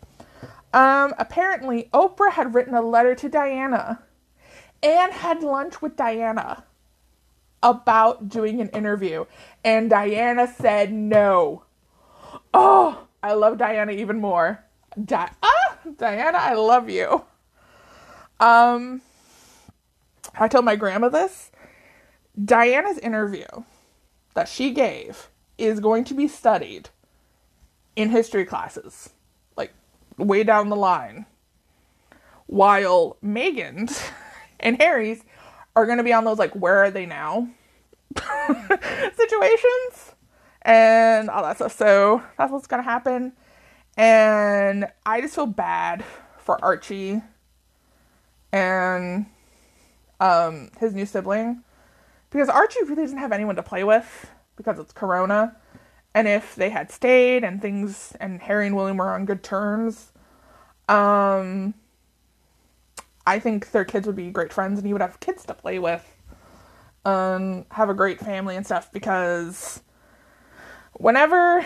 [0.73, 4.03] Um, apparently, Oprah had written a letter to Diana
[4.83, 6.65] and had lunch with Diana
[7.63, 9.25] about doing an interview,
[9.65, 11.65] and Diana said no.
[12.55, 14.65] Oh, I love Diana even more.
[15.03, 17.25] Di- ah, Diana, I love you.
[18.41, 19.03] Um,
[20.39, 21.51] I told my grandma this.
[22.43, 23.47] Diana's interview
[24.35, 26.91] that she gave is going to be studied
[27.97, 29.11] in history classes,
[29.57, 29.73] like
[30.19, 31.27] way down the line.
[32.47, 34.03] While Meghan's
[34.61, 35.25] and Harry's
[35.75, 37.49] are going to be on those, like, where are they now
[39.17, 40.15] situations
[40.63, 41.77] and all that stuff.
[41.77, 43.33] So that's what's going to happen.
[43.97, 46.05] And I just feel bad
[46.39, 47.23] for Archie
[48.53, 49.27] and
[50.21, 51.63] um, his new sibling
[52.31, 55.57] because Archie really doesn't have anyone to play with because it's Corona.
[56.15, 60.13] And if they had stayed and things and Harry and William were on good terms,
[60.89, 61.75] um,
[63.27, 65.79] I think their kids would be great friends and he would have kids to play
[65.79, 66.05] with,
[67.05, 69.83] um, have a great family and stuff because
[70.95, 71.65] whenever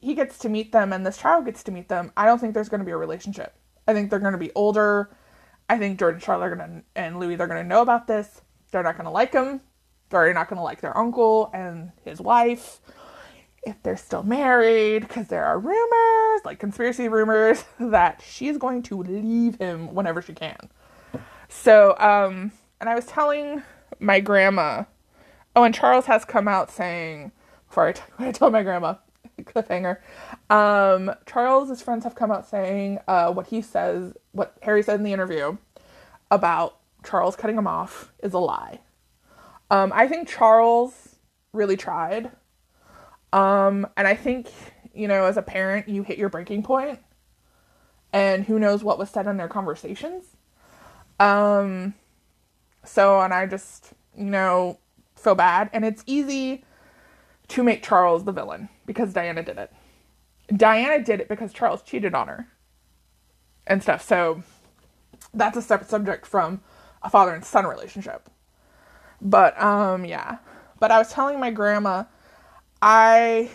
[0.00, 2.54] he gets to meet them and this child gets to meet them, I don't think
[2.54, 3.54] there's going to be a relationship.
[3.86, 5.10] I think they're going to be older.
[5.68, 8.40] I think and Charlotte to, and Louis, they're going to know about this.
[8.70, 9.60] They're not going to like him.
[10.10, 12.80] They're not going to like their uncle and his wife
[13.64, 19.02] if they're still married, because there are rumors, like conspiracy rumors, that she's going to
[19.02, 20.70] leave him whenever she can.
[21.48, 23.62] So, um, and I was telling
[23.98, 24.84] my grandma,
[25.56, 27.32] oh, and Charles has come out saying,
[27.68, 28.94] before I, told my grandma,
[29.40, 29.98] cliffhanger,
[30.50, 35.04] um, Charles's friends have come out saying uh, what he says, what Harry said in
[35.04, 35.56] the interview
[36.30, 38.80] about Charles cutting him off is a lie.
[39.70, 41.16] Um, I think Charles
[41.52, 42.30] really tried
[43.32, 44.48] um, and I think,
[44.94, 46.98] you know, as a parent, you hit your breaking point,
[48.12, 50.36] and who knows what was said in their conversations.
[51.18, 51.94] Um,
[52.84, 54.78] so, and I just, you know,
[55.16, 55.70] feel bad.
[55.72, 56.64] And it's easy
[57.48, 59.72] to make Charles the villain because Diana did it.
[60.54, 62.48] Diana did it because Charles cheated on her
[63.66, 64.02] and stuff.
[64.02, 64.42] So,
[65.34, 66.62] that's a separate subject from
[67.02, 68.30] a father and son relationship.
[69.20, 70.38] But, um, yeah.
[70.78, 72.04] But I was telling my grandma
[72.80, 73.50] I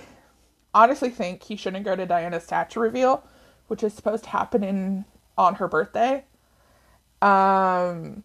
[0.73, 3.23] honestly think he shouldn't go to Diana's statue reveal,
[3.67, 5.06] which is supposed to happen in
[5.38, 6.26] on her birthday.
[7.23, 8.23] Um,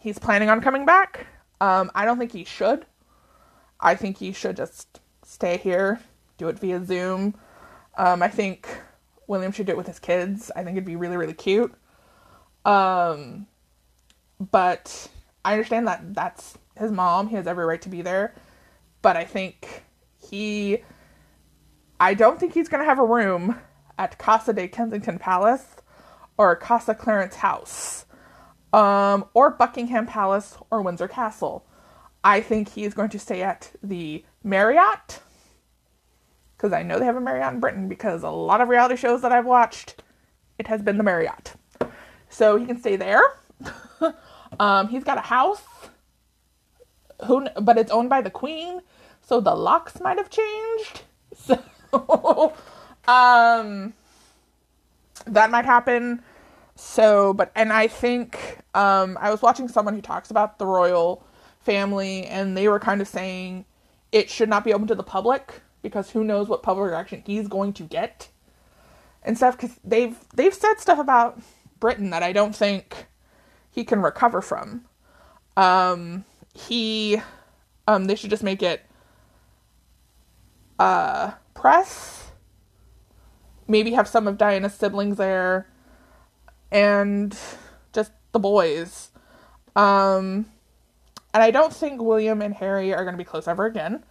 [0.00, 1.26] he's planning on coming back.
[1.60, 2.86] Um, I don't think he should.
[3.78, 6.00] I think he should just stay here,
[6.38, 7.34] do it via Zoom.
[7.98, 8.68] Um, I think
[9.26, 10.50] William should do it with his kids.
[10.56, 11.74] I think it'd be really, really cute.
[12.64, 13.46] Um,
[14.38, 15.08] but
[15.44, 17.28] I understand that that's his mom.
[17.28, 18.34] He has every right to be there.
[19.02, 19.84] But I think
[20.16, 20.82] he
[21.98, 23.60] I don't think he's going to have a room
[23.98, 25.76] at Casa de Kensington Palace
[26.38, 28.06] or Casa Clarence House
[28.72, 31.64] um, or Buckingham Palace or Windsor Castle.
[32.22, 35.20] I think he is going to stay at the Marriott
[36.56, 39.22] because I know they have a Marriott in Britain because a lot of reality shows
[39.22, 40.02] that I've watched,
[40.58, 41.54] it has been the Marriott.
[42.28, 43.22] So he can stay there.
[44.60, 45.62] um, he's got a house,
[47.26, 48.82] who, but it's owned by the Queen
[49.30, 51.02] so the locks might have changed.
[51.32, 51.54] So
[53.08, 53.94] um
[55.26, 56.22] that might happen.
[56.80, 61.22] So, but and I think um I was watching someone who talks about the royal
[61.60, 63.66] family and they were kind of saying
[64.12, 67.48] it should not be open to the public because who knows what public reaction he's
[67.48, 68.28] going to get
[69.22, 71.38] and stuff cuz they've they've said stuff about
[71.80, 73.08] Britain that I don't think
[73.70, 74.86] he can recover from.
[75.58, 77.20] Um he
[77.86, 78.86] um they should just make it
[80.78, 82.30] uh, press.
[83.68, 85.68] Maybe have some of Diana's siblings there,
[86.70, 87.36] and
[87.92, 89.10] just the boys.
[89.76, 90.46] Um,
[91.32, 94.04] and I don't think William and Harry are going to be close ever again,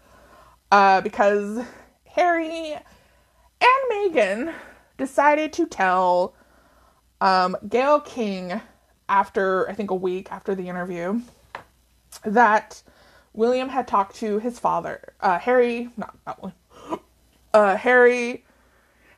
[0.72, 1.60] uh, because
[2.06, 4.54] Harry and Meghan
[4.98, 6.34] decided to tell
[7.22, 8.62] um, Gayle King
[9.08, 11.22] after I think a week after the interview
[12.24, 12.82] that
[13.34, 17.00] William had talked to his father, uh, Harry, not, not William,
[17.54, 18.46] uh, Harry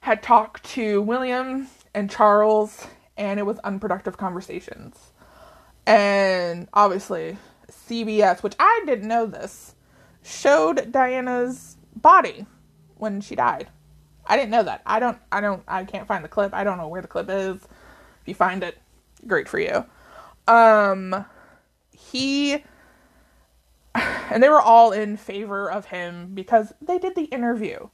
[0.02, 2.88] had talked to William and Charles,
[3.22, 5.12] and it was unproductive conversations.
[5.86, 7.38] And obviously,
[7.70, 9.76] CBS, which I didn't know this,
[10.24, 12.48] showed Diana's body
[12.98, 13.68] when she died.
[14.26, 14.82] I didn't know that.
[14.88, 16.52] I don't, I don't, I can't find the clip.
[16.54, 17.58] I don't know where the clip is.
[18.22, 18.80] If you find it,
[19.28, 19.86] great for you.
[20.48, 21.26] Um,
[21.92, 22.64] he
[23.96, 27.90] and they were all in favor of him because they did the interview,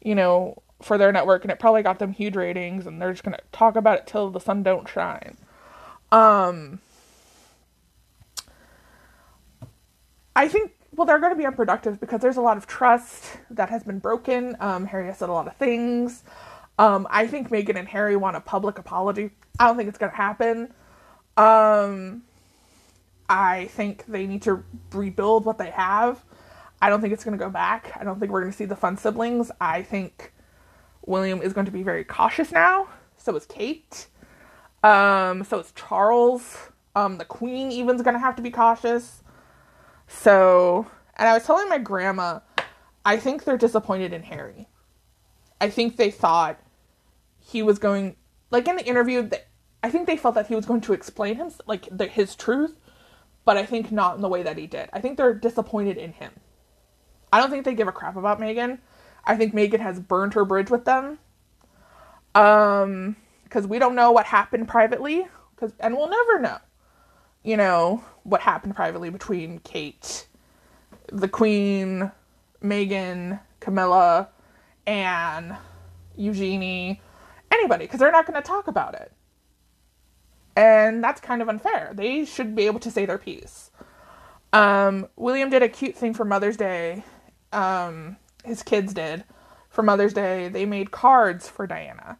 [0.00, 3.24] you know, for their network, and it probably got them huge ratings, and they're just
[3.24, 5.36] gonna talk about it till the sun don't shine.
[6.12, 6.80] Um,
[10.36, 13.70] I think well they're going to be unproductive because there's a lot of trust that
[13.70, 14.56] has been broken.
[14.60, 16.22] Um, Harry has said a lot of things.
[16.78, 19.30] Um, I think Meghan and Harry want a public apology.
[19.58, 20.72] I don't think it's gonna happen.
[21.36, 22.22] Um,
[23.28, 26.22] I think they need to rebuild what they have.
[26.80, 27.96] I don't think it's gonna go back.
[27.98, 29.50] I don't think we're gonna see the fun siblings.
[29.60, 30.32] I think
[31.06, 32.88] William is going to be very cautious now.
[33.16, 34.06] So is Kate.
[34.82, 36.70] Um, so is Charles.
[36.94, 39.22] Um, the Queen even's gonna have to be cautious.
[40.08, 40.86] So,
[41.16, 42.40] and I was telling my grandma,
[43.04, 44.68] I think they're disappointed in Harry.
[45.60, 46.60] I think they thought
[47.38, 48.16] he was going,
[48.50, 49.28] like in the interview,
[49.82, 52.78] I think they felt that he was going to explain him, like the, his truth,
[53.44, 54.88] but I think not in the way that he did.
[54.92, 56.32] I think they're disappointed in him.
[57.32, 58.78] I don't think they give a crap about Meghan.
[59.24, 61.18] I think Meghan has burned her bridge with them.
[62.34, 66.58] Um, because we don't know what happened privately, because and we'll never know.
[67.42, 70.26] You know what happened privately between Kate,
[71.12, 72.10] the Queen,
[72.62, 74.28] Meghan, Camilla,
[74.86, 75.58] Anne,
[76.16, 77.02] Eugenie,
[77.50, 79.12] anybody, because they're not going to talk about it.
[80.56, 81.92] And that's kind of unfair.
[81.94, 83.70] They should be able to say their piece.
[84.52, 87.04] Um, William did a cute thing for Mother's Day.
[87.52, 89.24] Um, his kids did
[89.68, 90.48] for Mother's Day.
[90.48, 92.18] They made cards for Diana.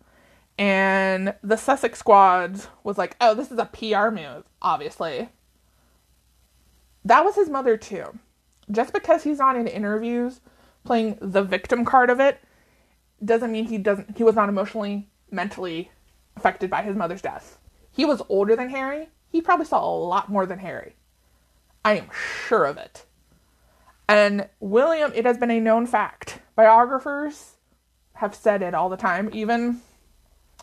[0.59, 5.31] And the Sussex squad was like, oh, this is a PR move, obviously.
[7.05, 8.18] That was his mother, too.
[8.70, 10.41] Just because he's not in interviews
[10.85, 12.41] playing the victim card of it
[13.25, 15.91] doesn't mean he doesn't he was not emotionally mentally
[16.37, 17.59] affected by his mother's death
[17.93, 20.97] he was older than harry he probably saw a lot more than harry
[21.85, 22.09] i am
[22.47, 23.05] sure of it
[24.09, 26.40] and william it has been a known fact.
[26.57, 27.57] Biographers
[28.14, 29.30] have said it all the time.
[29.32, 29.80] Even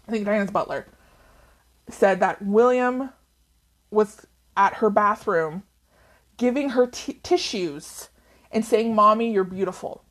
[0.08, 0.88] i think diana's butler
[1.90, 3.10] said that william
[3.92, 4.26] was
[4.58, 5.64] at her bathroom
[6.38, 8.10] giving her t- tissues
[8.52, 10.04] and saying mommy you're beautiful.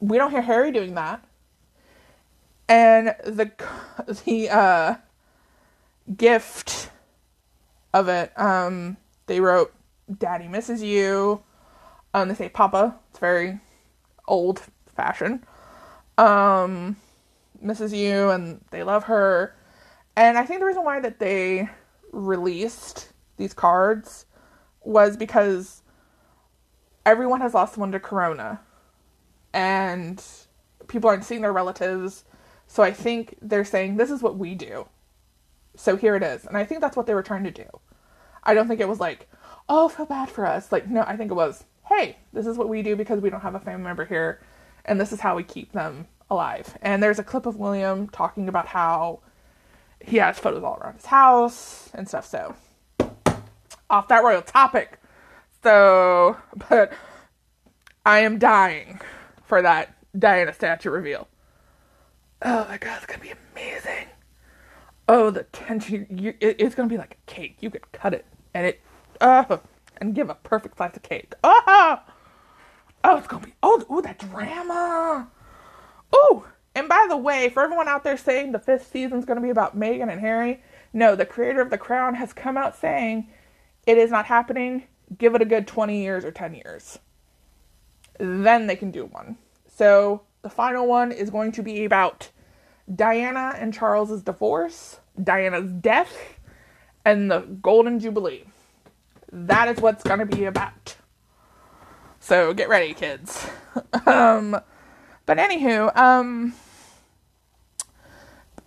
[0.00, 1.24] We don't hear Harry doing that.
[2.68, 3.50] And the
[4.24, 4.94] the uh,
[6.16, 6.90] gift
[7.92, 8.96] of it, um,
[9.26, 9.72] they wrote
[10.18, 11.42] "Daddy misses you."
[12.14, 13.60] Um, they say "Papa." It's very
[14.26, 14.62] old
[14.94, 15.44] fashioned.
[16.18, 16.96] Um,
[17.60, 19.54] misses you, and they love her.
[20.16, 21.68] And I think the reason why that they
[22.12, 24.26] released these cards
[24.82, 25.82] was because
[27.06, 28.60] everyone has lost someone to Corona
[29.52, 30.22] and
[30.88, 32.24] people aren't seeing their relatives.
[32.66, 34.88] So I think they're saying, this is what we do.
[35.76, 36.44] So here it is.
[36.44, 37.66] And I think that's what they were trying to do.
[38.42, 39.28] I don't think it was like,
[39.70, 40.70] oh, feel bad for us.
[40.72, 43.40] Like, no, I think it was, hey, this is what we do because we don't
[43.40, 44.42] have a family member here.
[44.84, 46.76] And this is how we keep them alive.
[46.82, 49.20] And there's a clip of William talking about how
[50.04, 52.26] he has photos all around his house and stuff.
[52.26, 52.56] So,
[53.88, 54.98] off that royal topic.
[55.62, 56.36] So,
[56.68, 56.92] but
[58.04, 59.00] I am dying
[59.44, 61.28] for that Diana statue reveal.
[62.42, 64.06] Oh my god, it's gonna be amazing.
[65.06, 66.06] Oh, the tension.
[66.10, 67.58] You, it, it's gonna be like a cake.
[67.60, 68.80] You could cut it and it,
[69.20, 69.60] oh,
[69.98, 71.34] and give a perfect slice of cake.
[71.44, 72.00] Oh,
[73.04, 73.54] oh, it's gonna be.
[73.62, 75.28] Oh, ooh, that drama.
[76.14, 76.44] Ooh,
[76.74, 79.78] and by the way, for everyone out there saying the fifth season's gonna be about
[79.78, 80.62] Meghan and Harry,
[80.92, 83.28] no, the creator of The Crown has come out saying
[83.86, 84.84] it is not happening.
[85.18, 86.98] Give it a good 20 years or 10 years
[88.20, 89.36] then they can do one.
[89.66, 92.28] So the final one is going to be about
[92.94, 96.36] Diana and Charles's divorce, Diana's death,
[97.04, 98.44] and the Golden Jubilee.
[99.32, 100.96] That is what's going to be about.
[102.18, 103.46] So get ready, kids.
[104.06, 104.60] um,
[105.26, 106.54] but anywho, um,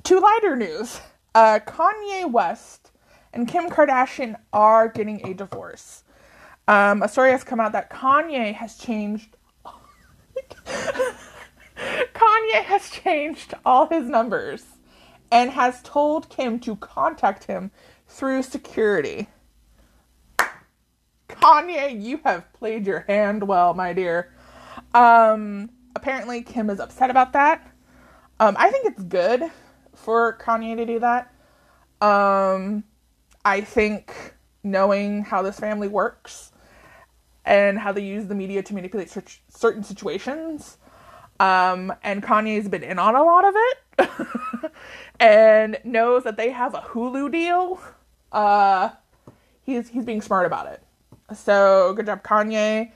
[0.03, 1.01] to lighter news,
[1.35, 2.91] uh, Kanye West
[3.33, 6.03] and Kim Kardashian are getting a divorce.
[6.67, 9.35] Um, a story has come out that Kanye has changed
[12.13, 14.63] Kanye has changed all his numbers
[15.31, 17.71] and has told Kim to contact him
[18.07, 19.27] through security.
[21.43, 24.31] Kanye, you have played your hand well, my dear.
[24.93, 27.69] Um, apparently, Kim is upset about that.
[28.39, 29.51] Um, I think it's good
[29.93, 31.33] for Kanye to do that.
[31.99, 32.85] Um,
[33.43, 36.53] I think knowing how this family works
[37.43, 39.13] and how they use the media to manipulate
[39.49, 40.77] certain situations.
[41.41, 44.71] Um, and Kanye's been in on a lot of it
[45.19, 47.81] and knows that they have a Hulu deal.
[48.31, 48.91] Uh,
[49.63, 50.82] he's he's being smart about it.
[51.35, 52.91] So good job, Kanye.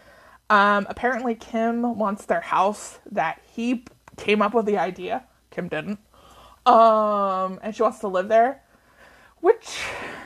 [0.49, 3.85] Um, apparently, Kim wants their house that he
[4.15, 5.23] came up with the idea.
[5.51, 5.99] Kim didn't.
[6.65, 8.61] Um, and she wants to live there,
[9.39, 9.79] which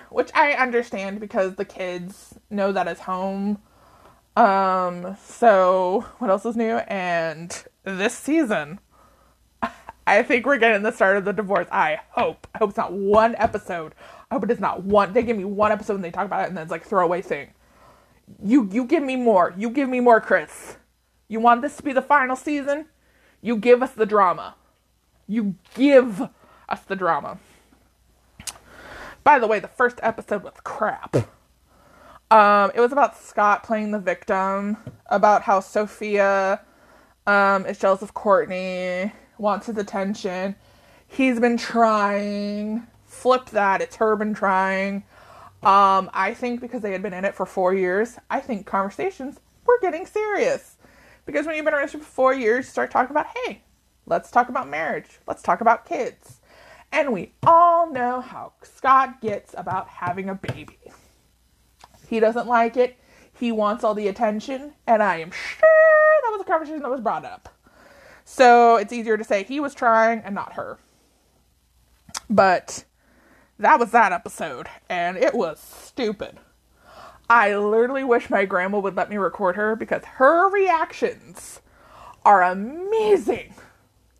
[0.09, 3.59] which I understand because the kids know that is home
[4.35, 6.77] um, so what else is new?
[6.77, 8.79] And this season,
[10.07, 11.67] I think we're getting the start of the divorce.
[11.71, 12.47] I hope.
[12.55, 13.93] I hope it's not one episode.
[14.29, 15.13] I hope it is not one.
[15.13, 17.21] They give me one episode and they talk about it and then it's like throwaway
[17.21, 17.49] thing.
[18.43, 19.53] You you give me more.
[19.57, 20.77] You give me more, Kris.
[21.27, 22.85] You want this to be the final season?
[23.41, 24.55] You give us the drama.
[25.27, 26.21] You give
[26.69, 27.39] us the drama.
[29.23, 31.15] By the way, the first episode was crap.
[32.31, 34.77] Um, it was about Scott playing the victim,
[35.07, 36.61] about how Sofia
[37.27, 40.55] um, is jealous of Kourtney, wants his attention.
[41.07, 42.87] He's been trying.
[43.05, 45.03] Flip that, it's her been trying.
[45.63, 49.39] Um, I think because they had been in it for four years, I think conversations
[49.65, 50.77] were getting serious.
[51.25, 53.61] Because when you've been in a relationship for four years, you start talking about, hey,
[54.07, 56.41] let's talk about marriage, let's talk about kids.
[56.91, 60.79] And we all know how Scott gets about having a baby.
[62.07, 62.97] He doesn't like it.
[63.31, 67.01] He wants all the attention, and I am sure that was a conversation that was
[67.01, 67.49] brought up.
[68.25, 70.77] So it's easier to say he was trying and not her.
[72.29, 72.83] But
[73.61, 76.39] that was that episode, and it was stupid.
[77.29, 81.61] I literally wish my grandma would let me record her because her reactions
[82.25, 83.53] are amazing.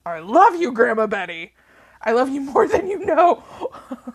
[0.05, 1.53] I love you, Grandma Betty.
[2.03, 3.43] I love you more than you know.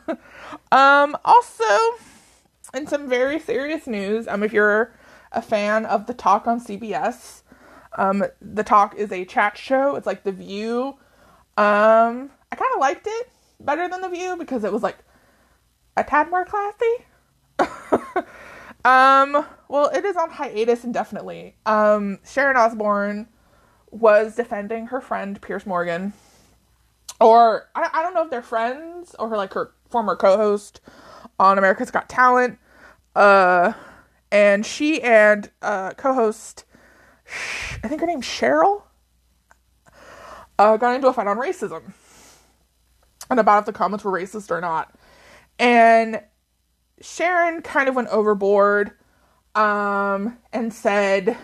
[0.72, 1.64] um, also,
[2.72, 4.92] in some very serious news, um, if you're
[5.32, 7.42] a fan of The Talk on CBS,
[7.98, 9.96] um, The Talk is a chat show.
[9.96, 10.96] It's like The View.
[11.58, 13.28] Um, I kind of liked it
[13.60, 14.98] better than The View because it was like
[15.96, 17.06] a tad more classy.
[18.84, 21.56] um, well, it is on hiatus indefinitely.
[21.64, 23.28] Um, Sharon Osbourne
[23.90, 26.12] was defending her friend Piers Morgan
[27.20, 30.80] or I, I don't know if they're friends or her like her former co-host
[31.38, 32.58] on America's Got Talent.
[33.14, 33.72] Uh,
[34.30, 36.64] and she and uh, co-host,
[37.82, 38.82] I think her name's Sheryl,
[40.58, 41.92] uh, got into a fight on racism
[43.30, 44.94] and about if the comments were racist or not.
[45.58, 46.22] And
[47.00, 48.92] Sharon kind of went overboard
[49.54, 51.36] um, and said,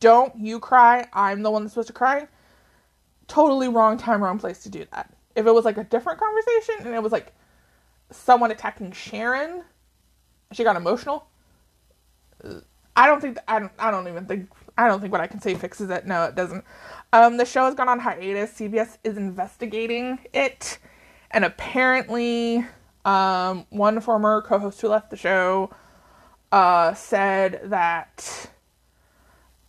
[0.00, 1.06] "Don't you cry?
[1.12, 2.28] I'm the one that's supposed to cry."
[3.32, 5.10] totally wrong time, wrong place to do that.
[5.34, 7.32] If it was like a different conversation and it was like
[8.10, 9.64] someone attacking Sharon,
[10.52, 11.26] she got emotional.
[12.94, 15.40] I don't think I don't I don't even think I don't think what I can
[15.40, 16.06] say fixes it.
[16.06, 16.64] No, it doesn't.
[17.14, 18.52] Um, the show has gone on hiatus.
[18.52, 20.78] CBS is investigating it,
[21.30, 22.66] and apparently,
[23.04, 25.70] um, one former co-host who left the show,
[26.50, 28.50] uh, said that,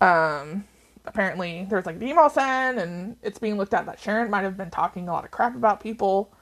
[0.01, 0.65] um,
[1.05, 4.57] apparently there's like an email sent and it's being looked at that Sharon might have
[4.57, 6.34] been talking a lot of crap about people.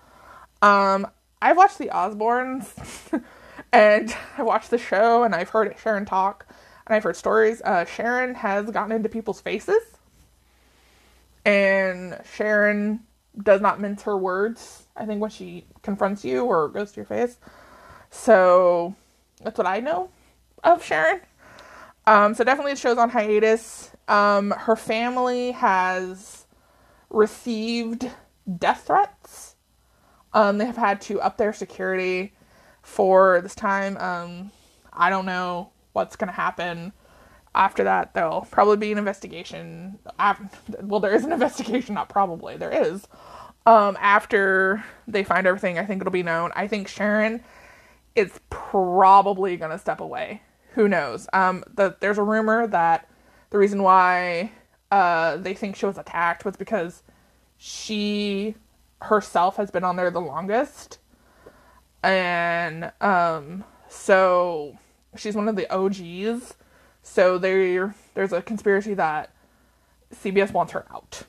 [0.61, 1.07] Um,
[1.41, 3.23] I've watched the Osbournes
[3.71, 6.45] and I watched the show and I've heard Sharon talk
[6.85, 7.61] and I've heard stories.
[7.63, 9.81] Uh, Sharon has gotten into people's faces
[11.45, 13.01] and Sharon
[13.41, 17.05] does not mince her words, I think, when she confronts you or goes to your
[17.05, 17.37] face.
[18.09, 18.95] So
[19.43, 20.09] that's what I know
[20.63, 21.21] of Sharon.
[22.05, 23.91] Um, so definitely the show's on hiatus.
[24.07, 26.45] Um, her family has
[27.09, 28.09] received
[28.57, 29.55] death threats.
[30.33, 32.33] Um, they have had to up their security
[32.81, 33.97] for this time.
[33.97, 34.51] Um,
[34.93, 36.93] I don't know what's going to happen
[37.53, 38.13] after that.
[38.13, 39.99] There'll probably be an investigation.
[40.81, 42.57] Well, there is an investigation, not probably.
[42.57, 43.07] There is.
[43.65, 46.51] Um, after they find everything, I think it'll be known.
[46.55, 47.43] I think Sharon
[48.15, 50.41] is probably going to step away.
[50.73, 51.27] Who knows?
[51.33, 53.07] Um, the, there's a rumor that
[53.49, 54.51] the reason why
[54.89, 57.03] uh, they think she was attacked was because
[57.57, 58.55] she
[59.01, 60.99] herself has been on there the longest.
[62.03, 64.77] And um, so
[65.15, 66.55] she's one of the OGs.
[67.03, 69.31] So there, there's a conspiracy that
[70.13, 71.23] CBS wants her out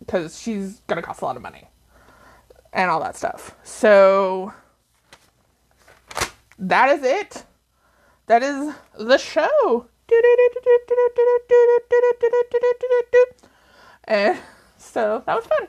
[0.00, 1.68] because she's gonna cost a lot of money
[2.72, 3.54] and all that stuff.
[3.62, 4.52] So
[6.58, 7.44] that is it.
[8.26, 9.86] That is the show.
[14.04, 14.38] And
[14.76, 15.68] so that was fun.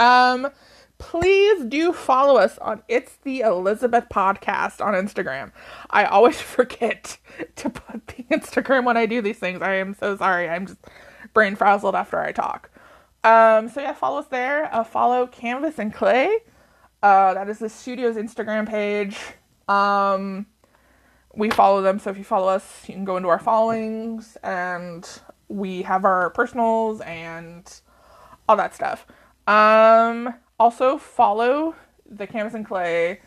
[0.00, 0.52] Um,
[0.98, 5.52] please do follow us on It's the Elizabeth Podcast on Instagram.
[5.90, 7.18] I always forget
[7.56, 9.62] to put the Instagram when I do these things.
[9.62, 10.48] I am so sorry.
[10.48, 10.78] I'm just
[11.34, 12.70] brain frazzled after I talk.
[13.24, 14.72] Um, so yeah, follow us there.
[14.74, 16.38] Uh, follow Canvas and Clay.
[17.02, 19.18] Uh, that is the studio's Instagram page.
[19.68, 20.46] Um,
[21.34, 21.98] we follow them.
[21.98, 25.08] So if you follow us, you can go into our followings and
[25.48, 27.80] we have our personals and
[28.48, 29.06] all that stuff.
[29.46, 31.74] Um, also follow
[32.08, 33.20] the Canvas and Clay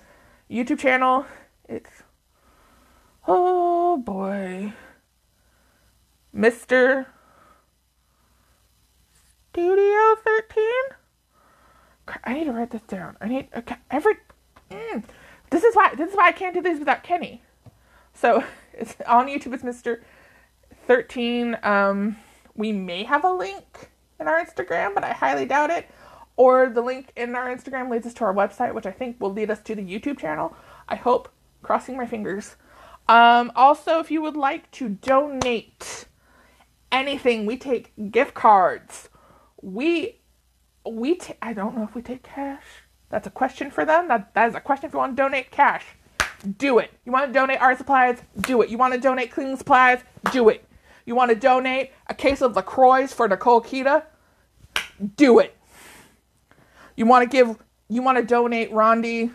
[0.50, 1.26] YouTube channel.
[1.68, 2.04] It's
[3.28, 4.74] oh boy,
[6.36, 7.08] Mr.
[9.56, 10.66] Studio 13.
[12.26, 13.16] I need to write this down.
[13.22, 14.16] I need okay, every.
[14.70, 15.06] Mm,
[15.50, 17.42] this is why this is why I can't do these without Kenny.
[18.14, 18.44] So
[18.74, 19.54] it's on YouTube.
[19.54, 20.04] It's Mister
[20.88, 21.58] Thirteen.
[21.64, 22.18] Um,
[22.54, 25.88] we may have a link in our Instagram, but I highly doubt it.
[26.36, 29.32] Or the link in our Instagram leads us to our website, which I think will
[29.32, 30.54] lead us to the YouTube channel.
[30.90, 31.30] I hope.
[31.64, 32.58] Crossing my fingers.
[33.08, 36.08] Um, also, if you would like to donate
[36.92, 39.08] anything, we take gift cards.
[39.66, 40.20] We
[40.86, 42.64] we t- I don't know if we take cash.
[43.10, 44.08] That's a question for them.
[44.08, 45.84] That that is a question if you want to donate cash.
[46.60, 46.92] Do it.
[47.04, 48.22] You want to donate art supplies?
[48.42, 48.70] Do it.
[48.70, 50.02] You want to donate cleaning supplies?
[50.32, 50.64] Do it.
[51.06, 54.04] You want to donate a case of LaCroix for Nicole Kita?
[55.18, 55.58] Do it.
[56.96, 57.58] You want to give
[57.90, 59.34] you want to donate Rondi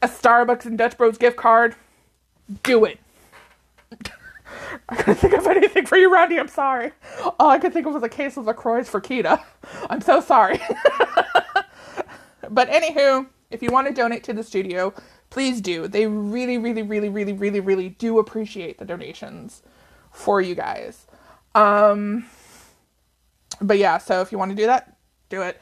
[0.00, 1.76] a Starbucks and Dutch Bros gift card?
[2.62, 2.98] Do it.
[4.88, 6.38] I couldn't think of anything for you, Randy.
[6.38, 6.92] I'm sorry.
[7.38, 9.42] All I could think of was a case of LaCroix for Kita.
[9.90, 10.60] I'm so sorry.
[12.50, 14.94] but anywho, if you want to donate to the studio,
[15.30, 15.88] please do.
[15.88, 19.62] They really, really, really, really, really, really do appreciate the donations
[20.10, 21.06] for you guys.
[21.54, 22.26] Um,
[23.60, 24.96] but yeah, so if you want to do that,
[25.28, 25.60] do it.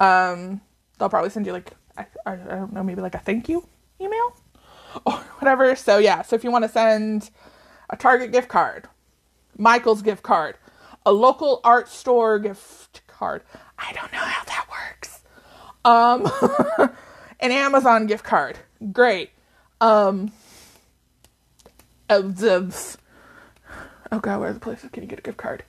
[0.00, 0.60] Um,
[0.98, 3.66] they'll probably send you like I, I don't know, maybe like a thank you
[4.00, 4.36] email
[5.06, 5.76] or whatever.
[5.76, 7.30] So yeah, so if you want to send
[7.90, 8.88] a Target gift card,
[9.56, 10.56] Michael's gift card,
[11.06, 13.42] a local art store gift card.
[13.78, 15.20] I don't know how that works.
[15.84, 16.90] Um,
[17.40, 18.58] an Amazon gift card.
[18.92, 19.30] Great.
[19.80, 20.32] Um,
[22.08, 22.22] oh
[24.20, 25.64] god, where are the places can you get a gift card?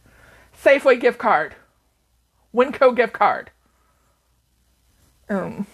[0.64, 1.56] Safeway gift card.
[2.54, 3.52] Winco gift card.
[5.28, 5.66] Um,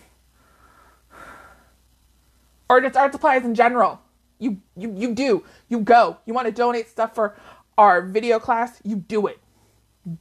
[2.70, 4.00] or just art supplies in general.
[4.42, 5.44] You you you do.
[5.70, 6.18] You go.
[6.26, 7.38] You want to donate stuff for
[7.78, 8.82] our video class?
[8.84, 9.40] You do it.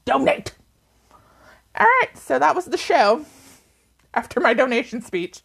[0.04, 0.54] Donate.
[1.74, 3.24] All right, so that was the show
[4.12, 5.42] after my donation speech.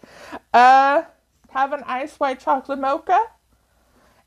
[0.54, 1.04] Uh
[1.52, 3.28] have an ice white chocolate mocha.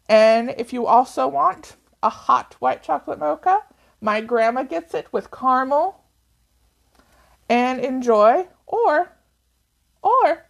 [0.08, 3.64] And if you also want a hot white chocolate mocha,
[4.00, 6.04] my grandma gets it with caramel
[7.50, 9.12] and enjoy or
[10.00, 10.46] or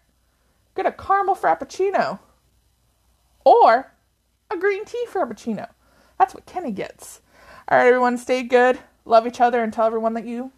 [0.76, 2.20] get a caramel frappuccino
[3.44, 3.92] or
[4.50, 5.68] a green tea frappuccino.
[6.18, 7.20] That's what Kenny gets.
[7.68, 10.52] All right, everyone, stay good, love each other, and tell everyone that you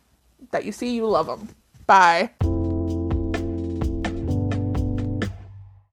[0.53, 1.49] that you see you love them.
[1.87, 2.31] Bye.